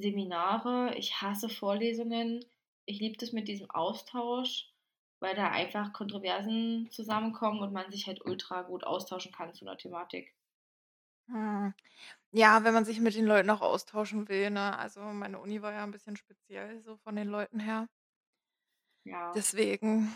Seminare, 0.00 0.94
ich 0.96 1.20
hasse 1.20 1.48
Vorlesungen. 1.48 2.44
Ich 2.86 2.98
liebe 3.00 3.16
das 3.18 3.32
mit 3.32 3.48
diesem 3.48 3.70
Austausch, 3.70 4.72
weil 5.20 5.34
da 5.36 5.50
einfach 5.50 5.92
Kontroversen 5.92 6.88
zusammenkommen 6.90 7.60
und 7.60 7.72
man 7.72 7.90
sich 7.90 8.06
halt 8.06 8.24
ultra 8.24 8.62
gut 8.62 8.84
austauschen 8.84 9.32
kann 9.32 9.54
zu 9.54 9.64
einer 9.66 9.76
Thematik. 9.76 10.34
Hm. 11.28 11.74
Ja, 12.32 12.64
wenn 12.64 12.74
man 12.74 12.84
sich 12.86 13.00
mit 13.00 13.14
den 13.16 13.26
Leuten 13.26 13.50
auch 13.50 13.62
austauschen 13.62 14.28
will, 14.28 14.50
ne? 14.50 14.78
Also 14.78 15.00
meine 15.02 15.40
Uni 15.40 15.62
war 15.62 15.72
ja 15.72 15.84
ein 15.84 15.90
bisschen 15.92 16.16
speziell 16.16 16.80
so 16.82 16.96
von 16.98 17.16
den 17.16 17.28
Leuten 17.28 17.60
her. 17.60 17.88
Ja. 19.04 19.32
Deswegen 19.34 20.14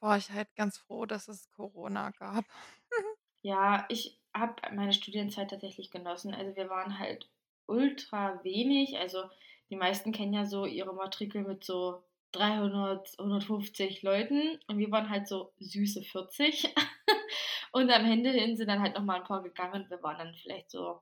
war 0.00 0.18
ich 0.18 0.30
halt 0.32 0.54
ganz 0.56 0.78
froh, 0.78 1.06
dass 1.06 1.28
es 1.28 1.50
Corona 1.50 2.10
gab. 2.12 2.44
Ja, 3.42 3.84
ich 3.90 4.18
habe 4.34 4.54
meine 4.74 4.92
Studienzeit 4.94 5.50
tatsächlich 5.50 5.90
genossen. 5.90 6.34
Also 6.34 6.56
wir 6.56 6.68
waren 6.70 6.98
halt 6.98 7.28
ultra 7.70 8.42
wenig. 8.44 8.98
Also 8.98 9.22
die 9.70 9.76
meisten 9.76 10.12
kennen 10.12 10.34
ja 10.34 10.44
so 10.44 10.66
ihre 10.66 10.92
Matrikel 10.92 11.42
mit 11.42 11.64
so 11.64 12.02
300, 12.32 13.18
150 13.18 14.02
Leuten 14.02 14.58
und 14.66 14.78
wir 14.78 14.90
waren 14.90 15.08
halt 15.08 15.26
so 15.26 15.52
süße 15.58 16.02
40. 16.02 16.74
und 17.72 17.90
am 17.90 18.04
Ende 18.04 18.30
hin 18.30 18.56
sind 18.56 18.68
dann 18.68 18.82
halt 18.82 18.94
nochmal 18.94 19.20
ein 19.20 19.26
paar 19.26 19.42
gegangen 19.42 19.84
und 19.84 19.90
wir 19.90 20.02
waren 20.02 20.18
dann 20.18 20.34
vielleicht 20.34 20.70
so, 20.70 21.00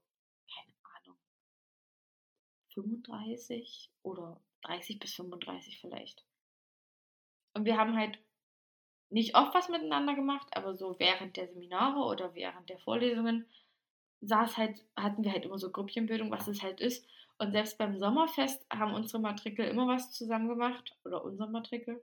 keine 0.54 0.74
Ahnung, 0.96 1.18
35 2.74 3.90
oder 4.02 4.40
30 4.62 4.98
bis 4.98 5.14
35 5.14 5.80
vielleicht. 5.80 6.24
Und 7.54 7.64
wir 7.64 7.76
haben 7.76 7.96
halt 7.96 8.18
nicht 9.10 9.34
oft 9.34 9.54
was 9.54 9.68
miteinander 9.68 10.14
gemacht, 10.14 10.46
aber 10.52 10.74
so 10.74 10.98
während 10.98 11.36
der 11.36 11.48
Seminare 11.48 12.00
oder 12.00 12.34
während 12.34 12.68
der 12.68 12.78
Vorlesungen 12.78 13.46
saß 14.20 14.56
halt, 14.56 14.84
hatten 14.96 15.24
wir 15.24 15.32
halt 15.32 15.44
immer 15.44 15.58
so 15.58 15.70
Grüppchenbildung, 15.70 16.30
was 16.30 16.48
es 16.48 16.62
halt 16.62 16.80
ist. 16.80 17.06
Und 17.38 17.52
selbst 17.52 17.78
beim 17.78 17.98
Sommerfest 17.98 18.66
haben 18.70 18.94
unsere 18.94 19.20
Matrikel 19.20 19.66
immer 19.66 19.86
was 19.86 20.12
zusammen 20.12 20.48
gemacht, 20.48 20.96
oder 21.04 21.24
unser 21.24 21.46
Matrikel, 21.46 22.02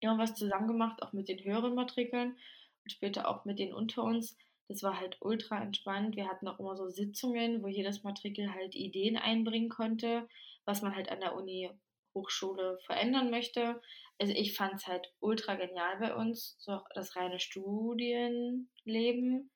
immer 0.00 0.18
was 0.18 0.34
zusammen 0.34 0.68
gemacht, 0.68 1.02
auch 1.02 1.12
mit 1.12 1.28
den 1.28 1.44
höheren 1.44 1.74
Matrikeln 1.74 2.36
und 2.84 2.90
später 2.90 3.28
auch 3.28 3.44
mit 3.44 3.58
denen 3.58 3.74
unter 3.74 4.02
uns. 4.02 4.38
Das 4.68 4.82
war 4.82 4.98
halt 4.98 5.18
ultra 5.20 5.60
entspannt. 5.60 6.16
Wir 6.16 6.28
hatten 6.28 6.48
auch 6.48 6.60
immer 6.60 6.76
so 6.76 6.88
Sitzungen, 6.88 7.62
wo 7.62 7.68
jedes 7.68 8.04
Matrikel 8.04 8.54
halt 8.54 8.74
Ideen 8.74 9.18
einbringen 9.18 9.68
konnte, 9.68 10.28
was 10.64 10.80
man 10.80 10.94
halt 10.94 11.10
an 11.10 11.20
der 11.20 11.34
Uni 11.34 11.70
Hochschule 12.14 12.78
verändern 12.86 13.30
möchte. 13.30 13.80
Also 14.18 14.32
ich 14.32 14.54
fand 14.54 14.74
es 14.74 14.86
halt 14.86 15.12
ultra 15.20 15.56
genial 15.56 15.98
bei 15.98 16.14
uns, 16.14 16.56
so 16.60 16.80
das 16.94 17.16
reine 17.16 17.40
Studienleben. 17.40 19.50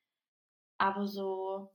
Aber 0.78 1.06
so 1.06 1.70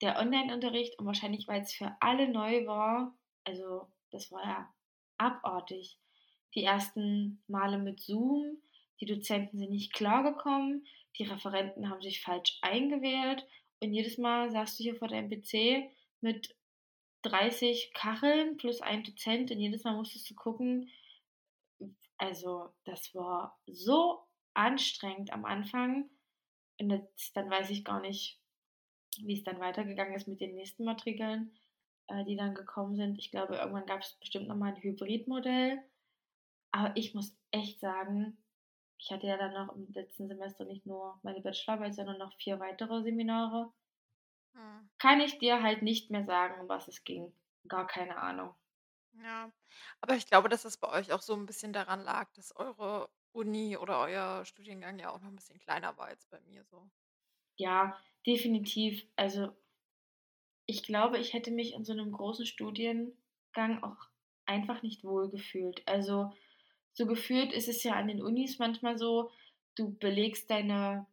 der 0.00 0.18
Online-Unterricht 0.18 0.98
und 0.98 1.06
wahrscheinlich, 1.06 1.48
weil 1.48 1.62
es 1.62 1.72
für 1.72 1.96
alle 2.00 2.28
neu 2.28 2.66
war, 2.66 3.16
also 3.44 3.88
das 4.10 4.30
war 4.30 4.44
ja 4.44 4.74
abartig. 5.18 5.98
Die 6.54 6.64
ersten 6.64 7.42
Male 7.46 7.78
mit 7.78 8.00
Zoom, 8.00 8.58
die 9.00 9.06
Dozenten 9.06 9.58
sind 9.58 9.70
nicht 9.70 9.92
klargekommen, 9.92 10.86
die 11.18 11.24
Referenten 11.24 11.88
haben 11.88 12.02
sich 12.02 12.22
falsch 12.22 12.58
eingewählt 12.62 13.46
und 13.80 13.92
jedes 13.92 14.18
Mal 14.18 14.50
saßt 14.50 14.78
du 14.78 14.82
hier 14.82 14.96
vor 14.96 15.08
deinem 15.08 15.30
PC 15.30 15.90
mit 16.20 16.54
30 17.22 17.92
Kacheln 17.94 18.56
plus 18.56 18.80
ein 18.80 19.04
Dozent 19.04 19.50
und 19.50 19.58
jedes 19.58 19.84
Mal 19.84 19.94
musstest 19.94 20.28
du 20.30 20.34
gucken. 20.34 20.90
Also, 22.18 22.70
das 22.84 23.14
war 23.14 23.58
so 23.66 24.24
anstrengend 24.54 25.32
am 25.32 25.44
Anfang. 25.44 26.08
Und 26.80 26.90
jetzt, 26.90 27.36
dann 27.36 27.50
weiß 27.50 27.70
ich 27.70 27.84
gar 27.84 28.00
nicht, 28.00 28.40
wie 29.18 29.34
es 29.34 29.44
dann 29.44 29.60
weitergegangen 29.60 30.14
ist 30.14 30.28
mit 30.28 30.40
den 30.40 30.54
nächsten 30.54 30.84
Matrikeln, 30.84 31.56
äh, 32.08 32.24
die 32.24 32.36
dann 32.36 32.54
gekommen 32.54 32.96
sind. 32.96 33.18
Ich 33.18 33.30
glaube, 33.30 33.56
irgendwann 33.56 33.86
gab 33.86 34.00
es 34.00 34.14
bestimmt 34.14 34.48
nochmal 34.48 34.74
ein 34.74 34.82
Hybridmodell. 34.82 35.82
Aber 36.72 36.96
ich 36.96 37.14
muss 37.14 37.36
echt 37.52 37.78
sagen, 37.80 38.36
ich 38.98 39.10
hatte 39.10 39.26
ja 39.26 39.36
dann 39.36 39.52
noch 39.52 39.74
im 39.74 39.92
letzten 39.92 40.28
Semester 40.28 40.64
nicht 40.64 40.86
nur 40.86 41.18
meine 41.22 41.40
Bachelorarbeit, 41.40 41.94
sondern 41.94 42.18
noch 42.18 42.34
vier 42.36 42.58
weitere 42.58 43.02
Seminare. 43.02 43.72
Hm. 44.54 44.88
Kann 44.98 45.20
ich 45.20 45.38
dir 45.38 45.62
halt 45.62 45.82
nicht 45.82 46.10
mehr 46.10 46.24
sagen, 46.24 46.60
um 46.60 46.68
was 46.68 46.88
es 46.88 47.04
ging. 47.04 47.32
Gar 47.68 47.86
keine 47.86 48.16
Ahnung. 48.16 48.54
Ja, 49.22 49.52
aber 50.00 50.16
ich 50.16 50.26
glaube, 50.26 50.48
dass 50.48 50.64
es 50.64 50.76
bei 50.76 50.88
euch 50.88 51.12
auch 51.12 51.22
so 51.22 51.34
ein 51.34 51.46
bisschen 51.46 51.72
daran 51.72 52.00
lag, 52.00 52.32
dass 52.32 52.56
eure 52.56 53.08
Uni 53.34 53.76
oder 53.76 54.00
euer 54.00 54.44
Studiengang 54.44 54.98
ja 54.98 55.10
auch 55.10 55.20
noch 55.20 55.28
ein 55.28 55.36
bisschen 55.36 55.58
kleiner 55.58 55.96
war 55.98 56.06
als 56.06 56.26
bei 56.26 56.40
mir 56.40 56.64
so. 56.64 56.88
Ja, 57.56 57.98
definitiv. 58.26 59.04
Also 59.16 59.52
ich 60.66 60.82
glaube, 60.82 61.18
ich 61.18 61.32
hätte 61.32 61.50
mich 61.50 61.74
in 61.74 61.84
so 61.84 61.92
einem 61.92 62.12
großen 62.12 62.46
Studiengang 62.46 63.82
auch 63.82 64.08
einfach 64.46 64.82
nicht 64.82 65.04
wohl 65.04 65.28
gefühlt. 65.30 65.82
Also 65.86 66.32
so 66.94 67.06
gefühlt 67.06 67.52
ist 67.52 67.68
es 67.68 67.82
ja 67.82 67.94
an 67.94 68.08
den 68.08 68.22
Unis 68.22 68.58
manchmal 68.58 68.98
so, 68.98 69.30
du 69.74 69.94
belegst 69.98 70.50
deine 70.50 71.06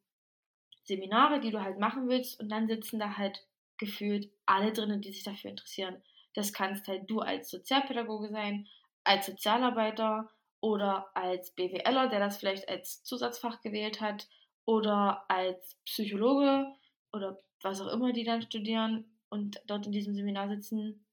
Seminare, 0.84 1.39
die 1.39 1.51
du 1.51 1.62
halt 1.62 1.79
machen 1.79 2.07
willst 2.07 2.39
und 2.39 2.49
dann 2.49 2.67
sitzen 2.67 2.99
da 2.99 3.17
halt 3.17 3.45
gefühlt 3.77 4.31
alle 4.45 4.71
drinnen, 4.73 5.01
die 5.01 5.12
sich 5.12 5.23
dafür 5.23 5.51
interessieren. 5.51 6.01
Das 6.34 6.53
kannst 6.53 6.88
halt 6.88 7.10
du 7.10 7.19
als 7.19 7.49
Sozialpädagoge 7.49 8.29
sein, 8.29 8.67
als 9.03 9.25
Sozialarbeiter 9.25 10.29
oder 10.62 11.15
als 11.15 11.54
BWLer, 11.56 12.08
der 12.08 12.19
das 12.19 12.38
vielleicht 12.38 12.69
als 12.69 13.04
Zusatzfach 13.04 13.62
gewählt 13.62 14.00
hat 14.00 14.30
oder 14.65 15.26
als 15.30 15.76
Psychologe 15.86 16.67
oder 17.12 17.39
was 17.62 17.82
auch 17.82 17.91
immer 17.91 18.13
die 18.13 18.24
dann 18.24 18.41
studieren 18.41 19.17
und 19.30 19.60
dort 19.65 19.86
in 19.86 19.91
diesem 19.91 20.13
Seminar 20.13 20.50
sitzen, 20.50 21.06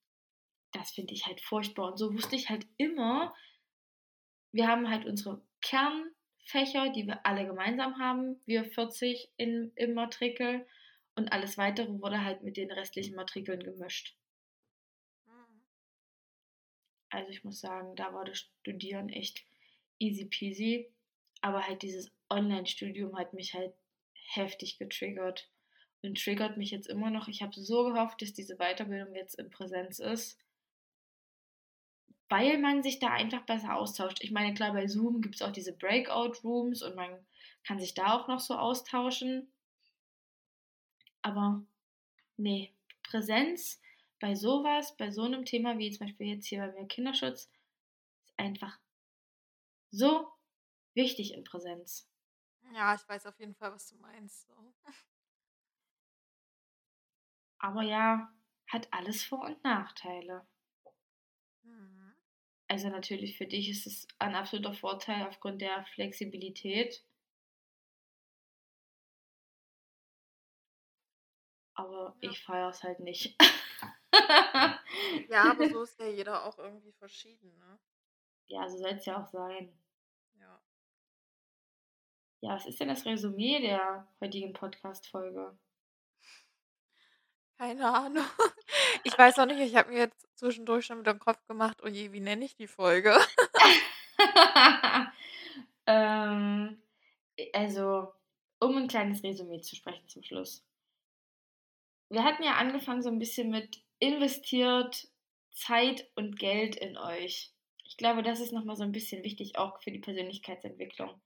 das 0.72 0.90
finde 0.90 1.14
ich 1.14 1.26
halt 1.26 1.40
furchtbar. 1.40 1.92
Und 1.92 1.98
so 1.98 2.12
wusste 2.12 2.37
ich 2.37 2.50
halt 2.50 2.66
immer, 2.76 3.34
wir 4.52 4.68
haben 4.68 4.90
halt 4.90 5.06
unsere 5.06 5.42
Kernfächer, 5.62 6.90
die 6.90 7.06
wir 7.06 7.24
alle 7.24 7.46
gemeinsam 7.46 7.98
haben, 7.98 8.40
wir 8.44 8.64
40 8.64 9.32
in, 9.37 9.72
im 9.76 9.94
Matrikel 9.94 10.66
und 11.14 11.32
alles 11.32 11.56
weitere 11.58 12.00
wurde 12.00 12.22
halt 12.22 12.42
mit 12.42 12.56
den 12.56 12.70
restlichen 12.70 13.16
Matrikeln 13.16 13.62
gemischt. 13.62 14.17
Also 17.10 17.30
ich 17.30 17.44
muss 17.44 17.60
sagen, 17.60 17.96
da 17.96 18.12
war 18.14 18.24
das 18.24 18.38
Studieren 18.38 19.08
echt 19.08 19.44
easy 19.98 20.26
peasy. 20.26 20.92
Aber 21.40 21.66
halt 21.66 21.82
dieses 21.82 22.12
Online-Studium 22.30 23.16
hat 23.18 23.32
mich 23.34 23.54
halt 23.54 23.74
heftig 24.32 24.78
getriggert 24.78 25.50
und 26.02 26.22
triggert 26.22 26.56
mich 26.56 26.70
jetzt 26.70 26.88
immer 26.88 27.10
noch. 27.10 27.28
Ich 27.28 27.42
habe 27.42 27.52
so 27.60 27.84
gehofft, 27.84 28.22
dass 28.22 28.32
diese 28.32 28.56
Weiterbildung 28.56 29.14
jetzt 29.14 29.38
in 29.38 29.50
Präsenz 29.50 29.98
ist. 30.00 30.38
weil 32.30 32.58
man 32.58 32.82
sich 32.82 32.98
da 33.00 33.08
einfach 33.08 33.44
besser 33.44 33.74
austauscht. 33.76 34.22
Ich 34.22 34.30
meine, 34.30 34.54
klar, 34.54 34.72
bei 34.72 34.86
Zoom 34.86 35.20
gibt 35.20 35.34
es 35.36 35.42
auch 35.42 35.52
diese 35.52 35.72
Breakout-Rooms 35.76 36.82
und 36.82 36.94
man 36.96 37.26
kann 37.64 37.78
sich 37.80 37.94
da 37.94 38.14
auch 38.14 38.28
noch 38.28 38.40
so 38.40 38.54
austauschen. 38.54 39.50
Aber 41.22 41.64
nee, 42.36 42.72
Präsenz 43.02 43.80
bei 44.20 44.35
sowas, 44.35 44.96
bei 44.96 45.11
so 45.11 45.22
einem 45.22 45.44
Thema 45.44 45.78
wie 45.78 45.90
zum 45.90 46.07
Beispiel 46.07 46.28
jetzt 46.28 46.46
hier 46.46 46.61
bei 46.61 46.72
mir 46.72 46.87
Kinderschutz, 46.88 47.50
ist 48.24 48.35
einfach 48.38 48.78
so 49.90 50.26
wichtig 50.94 51.35
in 51.35 51.44
Präsenz. 51.44 52.09
Ja, 52.74 52.94
ich 52.94 53.09
weiß 53.09 53.26
auf 53.26 53.38
jeden 53.40 53.54
Fall, 53.54 53.72
was 53.72 53.88
du 53.88 53.96
meinst. 53.96 54.46
So. 54.46 54.74
Aber 57.61 57.83
ja, 57.83 58.33
hat 58.66 58.92
alles 58.92 59.22
Vor- 59.22 59.44
und 59.44 59.62
Nachteile. 59.62 60.44
Mhm. 61.64 62.14
Also 62.66 62.88
natürlich 62.88 63.37
für 63.37 63.44
dich 63.46 63.68
ist 63.68 63.87
es 63.87 64.09
ein 64.18 64.35
absoluter 64.35 64.72
Vorteil 64.72 65.26
aufgrund 65.26 65.61
der 65.61 65.85
Flexibilität. 65.94 67.04
Aber 71.74 72.14
Ja. 72.20 72.31
ich 72.31 72.42
feiere 72.44 72.68
es 72.68 72.83
halt 72.83 73.00
nicht. 73.00 73.35
Ja, 75.28 75.50
aber 75.50 75.68
so 75.68 75.82
ist 75.82 75.98
ja 76.00 76.06
jeder 76.06 76.44
auch 76.44 76.58
irgendwie 76.58 76.92
verschieden, 76.92 77.56
ne? 77.58 77.78
Ja, 78.46 78.68
so 78.68 78.78
soll 78.78 78.92
es 78.92 79.04
ja 79.04 79.22
auch 79.22 79.26
sein. 79.26 79.72
Ja. 80.38 80.62
Ja, 82.40 82.54
was 82.54 82.66
ist 82.66 82.80
denn 82.80 82.88
das 82.88 83.04
Resümee 83.04 83.60
der 83.60 84.08
heutigen 84.20 84.52
Podcast-Folge? 84.52 85.58
Keine 87.58 87.92
Ahnung. 87.92 88.24
Ich 89.04 89.16
weiß 89.16 89.38
auch 89.38 89.46
nicht, 89.46 89.60
ich 89.60 89.76
habe 89.76 89.90
mir 89.90 89.98
jetzt 89.98 90.26
zwischendurch 90.36 90.84
schon 90.84 90.98
wieder 90.98 91.14
den 91.14 91.20
Kopf 91.20 91.46
gemacht, 91.46 91.78
oh 91.82 91.86
je, 91.86 92.12
wie 92.12 92.20
nenne 92.20 92.44
ich 92.44 92.56
die 92.56 92.66
Folge? 92.66 93.16
ähm, 95.86 96.82
also, 97.52 98.12
um 98.60 98.76
ein 98.76 98.88
kleines 98.88 99.22
Resümee 99.22 99.60
zu 99.60 99.76
sprechen 99.76 100.08
zum 100.08 100.22
Schluss. 100.22 100.64
Wir 102.10 102.24
hatten 102.24 102.42
ja 102.42 102.56
angefangen 102.56 103.02
so 103.02 103.08
ein 103.08 103.18
bisschen 103.18 103.50
mit 103.50 103.82
investiert 103.98 105.08
Zeit 105.52 106.08
und 106.14 106.38
Geld 106.38 106.76
in 106.76 106.96
euch. 106.96 107.52
Ich 107.84 107.96
glaube, 107.96 108.22
das 108.22 108.40
ist 108.40 108.52
nochmal 108.52 108.76
so 108.76 108.84
ein 108.84 108.92
bisschen 108.92 109.24
wichtig, 109.24 109.58
auch 109.58 109.82
für 109.82 109.90
die 109.90 109.98
Persönlichkeitsentwicklung. 109.98 111.20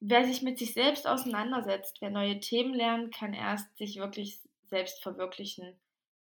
Wer 0.00 0.26
sich 0.26 0.42
mit 0.42 0.58
sich 0.58 0.74
selbst 0.74 1.06
auseinandersetzt, 1.06 2.00
wer 2.00 2.10
neue 2.10 2.40
Themen 2.40 2.74
lernt, 2.74 3.14
kann 3.14 3.32
erst 3.32 3.76
sich 3.76 3.96
wirklich 3.96 4.38
selbst 4.64 5.02
verwirklichen, 5.02 5.78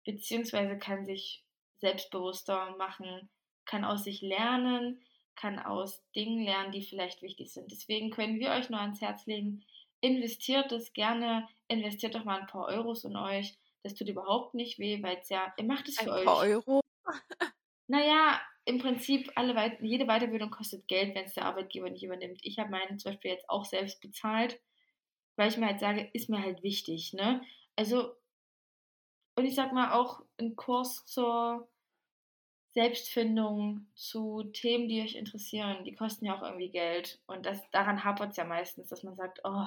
beziehungsweise 0.05 0.79
kann 0.79 1.05
sich 1.05 1.45
selbstbewusster 1.79 2.77
machen, 2.77 3.29
kann 3.65 3.85
aus 3.85 4.05
sich 4.05 4.23
lernen, 4.23 5.03
kann 5.35 5.59
aus 5.59 6.03
Dingen 6.15 6.45
lernen, 6.45 6.73
die 6.73 6.83
vielleicht 6.83 7.23
wichtig 7.23 7.53
sind. 7.53 7.71
Deswegen 7.71 8.11
können 8.11 8.41
wir 8.41 8.51
euch 8.51 8.71
nur 8.71 8.81
ans 8.81 9.01
Herz 9.01 9.27
legen, 9.27 9.65
investiert 10.01 10.73
es 10.73 10.93
gerne, 10.93 11.47
investiert 11.69 12.15
doch 12.15 12.25
mal 12.25 12.41
ein 12.41 12.47
paar 12.47 12.67
Euros 12.69 13.05
in 13.05 13.17
euch. 13.17 13.59
Das 13.87 13.95
tut 13.95 14.09
überhaupt 14.09 14.55
nicht 14.55 14.81
weh, 14.81 15.01
weil 15.01 15.19
es 15.19 15.29
ja, 15.29 15.55
ihr 15.57 15.65
macht 15.65 15.89
es 15.89 15.97
Ein 15.99 16.07
für 16.07 16.25
paar 16.25 16.39
euch. 16.39 16.57
Euro. 16.57 16.81
Naja, 17.87 18.41
im 18.65 18.79
Prinzip, 18.79 19.31
alle 19.37 19.79
jede 19.81 20.07
Weiterbildung 20.07 20.51
kostet 20.51 20.89
Geld, 20.89 21.15
wenn 21.15 21.27
es 21.27 21.35
der 21.35 21.45
Arbeitgeber 21.45 21.89
nicht 21.89 22.03
übernimmt. 22.03 22.41
Ich 22.43 22.59
habe 22.59 22.69
meine 22.71 22.97
zum 22.97 23.13
Beispiel 23.13 23.31
jetzt 23.31 23.49
auch 23.49 23.65
selbst 23.65 24.01
bezahlt, 24.01 24.61
weil 25.37 25.51
ich 25.51 25.57
mir 25.57 25.67
halt 25.67 25.79
sage, 25.79 26.11
ist 26.13 26.29
mir 26.29 26.43
halt 26.43 26.65
wichtig. 26.65 27.13
Ne? 27.13 27.43
Also, 27.77 28.17
und 29.37 29.45
ich 29.45 29.55
sag 29.55 29.73
mal 29.73 29.93
auch 29.93 30.21
ein 30.41 30.57
Kurs 30.57 31.07
zur 31.07 31.69
Selbstfindung, 32.71 33.87
zu 33.95 34.43
Themen, 34.53 34.89
die 34.89 35.01
euch 35.01 35.15
interessieren, 35.15 35.85
die 35.85 35.95
kosten 35.95 36.27
ja 36.27 36.37
auch 36.37 36.43
irgendwie 36.43 36.71
Geld. 36.71 37.21
Und 37.29 37.47
das, 37.47 37.71
daran 37.71 38.03
hapert 38.03 38.33
es 38.33 38.37
ja 38.37 38.45
meistens, 38.45 38.89
dass 38.89 39.05
man 39.05 39.15
sagt, 39.15 39.43
oh, 39.45 39.67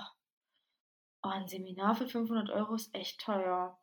oh, 1.23 1.29
ein 1.29 1.47
Seminar 1.47 1.95
für 1.95 2.10
500 2.10 2.49
Euro 2.49 2.75
ist 2.75 2.93
echt 2.93 3.21
teuer. 3.21 3.79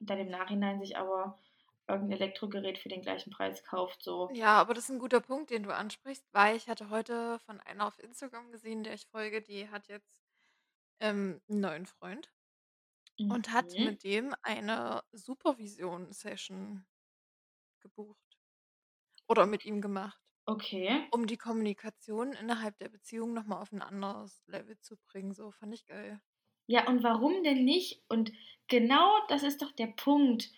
Und 0.00 0.10
dann 0.10 0.18
im 0.18 0.28
Nachhinein 0.30 0.80
sich 0.80 0.96
aber 0.96 1.38
irgendein 1.88 2.18
Elektrogerät 2.20 2.78
für 2.78 2.88
den 2.88 3.02
gleichen 3.02 3.30
Preis 3.30 3.64
kauft, 3.64 4.02
so. 4.02 4.30
Ja, 4.30 4.58
aber 4.60 4.74
das 4.74 4.84
ist 4.84 4.90
ein 4.90 4.98
guter 4.98 5.20
Punkt, 5.20 5.50
den 5.50 5.62
du 5.62 5.74
ansprichst, 5.74 6.26
weil 6.32 6.56
ich 6.56 6.68
hatte 6.68 6.90
heute 6.90 7.38
von 7.40 7.60
einer 7.60 7.86
auf 7.86 7.98
Instagram 7.98 8.50
gesehen, 8.52 8.82
der 8.84 8.92
ich 8.94 9.06
folge, 9.06 9.40
die 9.42 9.68
hat 9.70 9.88
jetzt 9.88 10.22
ähm, 11.00 11.42
einen 11.48 11.60
neuen 11.60 11.86
Freund 11.86 12.32
und 13.28 13.50
hat 13.52 13.78
Mhm. 13.78 13.78
mit 13.78 14.04
dem 14.04 14.34
eine 14.42 15.02
Supervision-Session 15.12 16.86
gebucht 17.80 18.38
oder 19.28 19.46
mit 19.46 19.64
ihm 19.64 19.80
gemacht, 19.80 20.20
Okay. 20.48 21.12
um 21.12 21.26
die 21.26 21.38
Kommunikation 21.38 22.32
innerhalb 22.34 22.78
der 22.78 22.88
Beziehung 22.90 23.34
nochmal 23.34 23.62
auf 23.62 23.72
ein 23.72 23.82
anderes 23.82 24.44
Level 24.46 24.78
zu 24.80 24.96
bringen. 24.98 25.34
So 25.34 25.52
fand 25.52 25.74
ich 25.74 25.86
geil. 25.86 26.20
Ja, 26.68 26.86
und 26.86 27.02
warum 27.02 27.42
denn 27.42 27.64
nicht? 27.64 28.02
Und 28.08 28.30
genau 28.68 29.10
das 29.28 29.42
ist 29.42 29.62
doch 29.62 29.72
der 29.72 29.86
Punkt, 29.88 30.50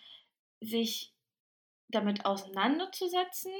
sich 0.59 1.13
damit 1.87 2.25
auseinanderzusetzen, 2.25 3.53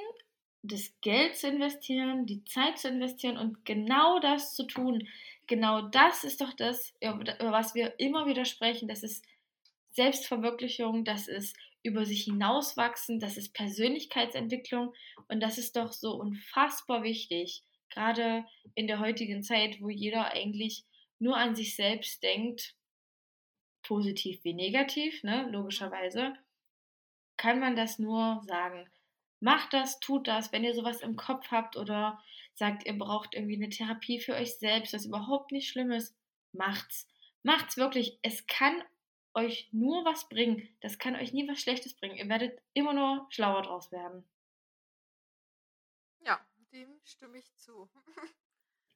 das 0.62 0.94
Geld 1.02 1.38
zu 1.38 1.48
investieren, 1.48 2.26
die 2.26 2.44
Zeit 2.44 2.78
zu 2.78 2.90
investieren 2.90 3.38
und 3.38 3.66
genau 3.66 4.20
das 4.20 4.54
zu 4.54 4.68
tun. 4.68 5.08
Genau 5.48 5.82
das 5.82 6.24
ist 6.24 6.42
doch 6.42 6.54
das, 6.54 6.94
über 7.00 7.52
was 7.52 7.74
wir 7.74 8.00
immer 8.00 8.28
wieder 8.28 8.46
sprechen. 8.46 8.88
Das 8.88 9.02
ist 9.02 9.26
Selbstverwirklichung, 9.92 11.04
das 11.04 11.28
ist 11.28 11.56
über 11.84 12.06
sich 12.06 12.26
hinauswachsen, 12.26 13.20
das 13.20 13.38
ist 13.38 13.54
Persönlichkeitsentwicklung 13.54 14.94
und 15.30 15.40
das 15.40 15.58
ist 15.58 15.76
doch 15.78 15.92
so 15.94 16.14
unfassbar 16.14 17.02
wichtig, 17.04 17.64
gerade 17.90 18.46
in 18.76 18.88
der 18.88 19.00
heutigen 19.00 19.42
Zeit, 19.42 19.82
wo 19.82 19.90
jeder 19.90 20.32
eigentlich 20.32 20.86
nur 21.22 21.38
an 21.38 21.56
sich 21.56 21.76
selbst 21.76 22.22
denkt, 22.24 22.76
positiv 23.84 24.44
wie 24.44 24.54
negativ, 24.54 25.24
ne, 25.24 25.50
logischerweise, 25.52 26.34
kann 27.38 27.60
man 27.60 27.76
das 27.76 28.00
nur 28.00 28.42
sagen. 28.46 28.90
Macht 29.40 29.74
das, 29.74 30.00
tut 30.00 30.28
das, 30.28 30.52
wenn 30.52 30.64
ihr 30.64 30.76
sowas 30.76 31.02
im 31.02 31.16
Kopf 31.16 31.50
habt 31.50 31.76
oder 31.76 32.22
sagt, 32.54 32.86
ihr 32.86 32.98
braucht 32.98 33.34
irgendwie 33.34 33.56
eine 33.56 33.70
Therapie 33.70 34.20
für 34.20 34.36
euch 34.36 34.58
selbst, 34.58 34.94
was 34.94 35.06
überhaupt 35.06 35.52
nicht 35.52 35.70
schlimm 35.70 35.92
ist, 35.92 36.16
macht's. 36.52 37.08
Macht's 37.44 37.78
wirklich. 37.78 38.20
Es 38.22 38.46
kann 38.46 38.84
euch 39.34 39.70
nur 39.72 40.06
was 40.06 40.30
bringen. 40.30 40.70
Das 40.82 41.00
kann 41.00 41.16
euch 41.16 41.34
nie 41.34 41.48
was 41.48 41.60
Schlechtes 41.60 41.96
bringen. 41.96 42.18
Ihr 42.18 42.30
werdet 42.30 42.62
immer 42.74 42.94
nur 42.94 43.26
schlauer 43.30 43.64
draus 43.64 43.92
werden. 43.92 44.24
Ja, 46.26 46.40
dem 46.72 47.00
stimme 47.04 47.40
ich 47.40 47.56
zu. 47.56 47.90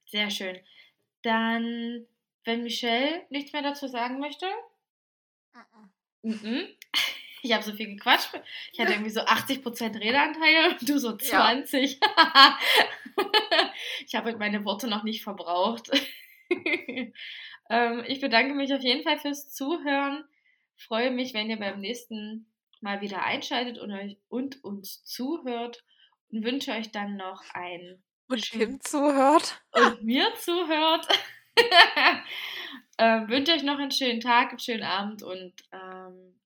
Sehr 0.05 0.29
schön. 0.29 0.59
Dann, 1.23 2.05
wenn 2.45 2.63
Michelle 2.63 3.25
nichts 3.29 3.53
mehr 3.53 3.61
dazu 3.61 3.87
sagen 3.87 4.19
möchte, 4.19 4.47
Mhm. 6.21 6.39
mhm. 6.41 6.67
ich 7.43 7.53
habe 7.53 7.63
so 7.63 7.73
viel 7.73 7.87
gequatscht. 7.95 8.29
Ich 8.73 8.79
hatte 8.79 8.93
irgendwie 8.93 9.11
so 9.11 9.21
80% 9.21 9.99
Redeanteil 9.99 10.71
und 10.71 10.89
du 10.89 10.97
so 10.97 11.11
Ja. 11.11 11.17
20. 11.17 11.99
ich 14.05 14.15
habe 14.15 14.35
meine 14.37 14.63
Worte 14.65 14.87
noch 14.87 15.03
nicht 15.03 15.23
verbraucht. 15.23 15.89
ähm, 17.69 18.03
ich 18.07 18.19
bedanke 18.19 18.53
mich 18.53 18.73
auf 18.73 18.81
jeden 18.81 19.03
Fall 19.03 19.19
fürs 19.19 19.51
Zuhören. 19.53 20.25
Freue 20.77 21.11
mich, 21.11 21.33
wenn 21.33 21.49
ihr 21.49 21.57
beim 21.57 21.79
nächsten 21.79 22.51
Mal 22.81 23.01
wieder 23.01 23.23
einschaltet 23.23 23.77
und, 23.79 23.91
euch, 23.91 24.17
und 24.27 24.63
uns 24.63 25.03
zuhört 25.05 25.83
und 26.31 26.43
wünsche 26.43 26.71
euch 26.73 26.91
dann 26.91 27.15
noch 27.15 27.43
ein 27.53 28.03
Und 28.27 28.41
Kim 28.41 28.81
zuhört. 28.81 29.61
und 29.71 30.03
mir 30.03 30.33
zuhört. 30.35 31.07
ähm, 32.97 33.29
wünsche 33.29 33.53
euch 33.53 33.63
noch 33.63 33.79
einen 33.79 33.91
schönen 33.91 34.19
Tag, 34.19 34.49
einen 34.49 34.59
schönen 34.59 34.83
Abend 34.83 35.23
und 35.23 35.53
ähm, 35.71 36.39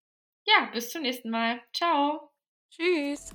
ja, 0.45 0.69
bis 0.73 0.91
zum 0.91 1.03
nächsten 1.03 1.29
Mal. 1.29 1.61
Ciao. 1.73 2.31
Tschüss. 2.71 3.31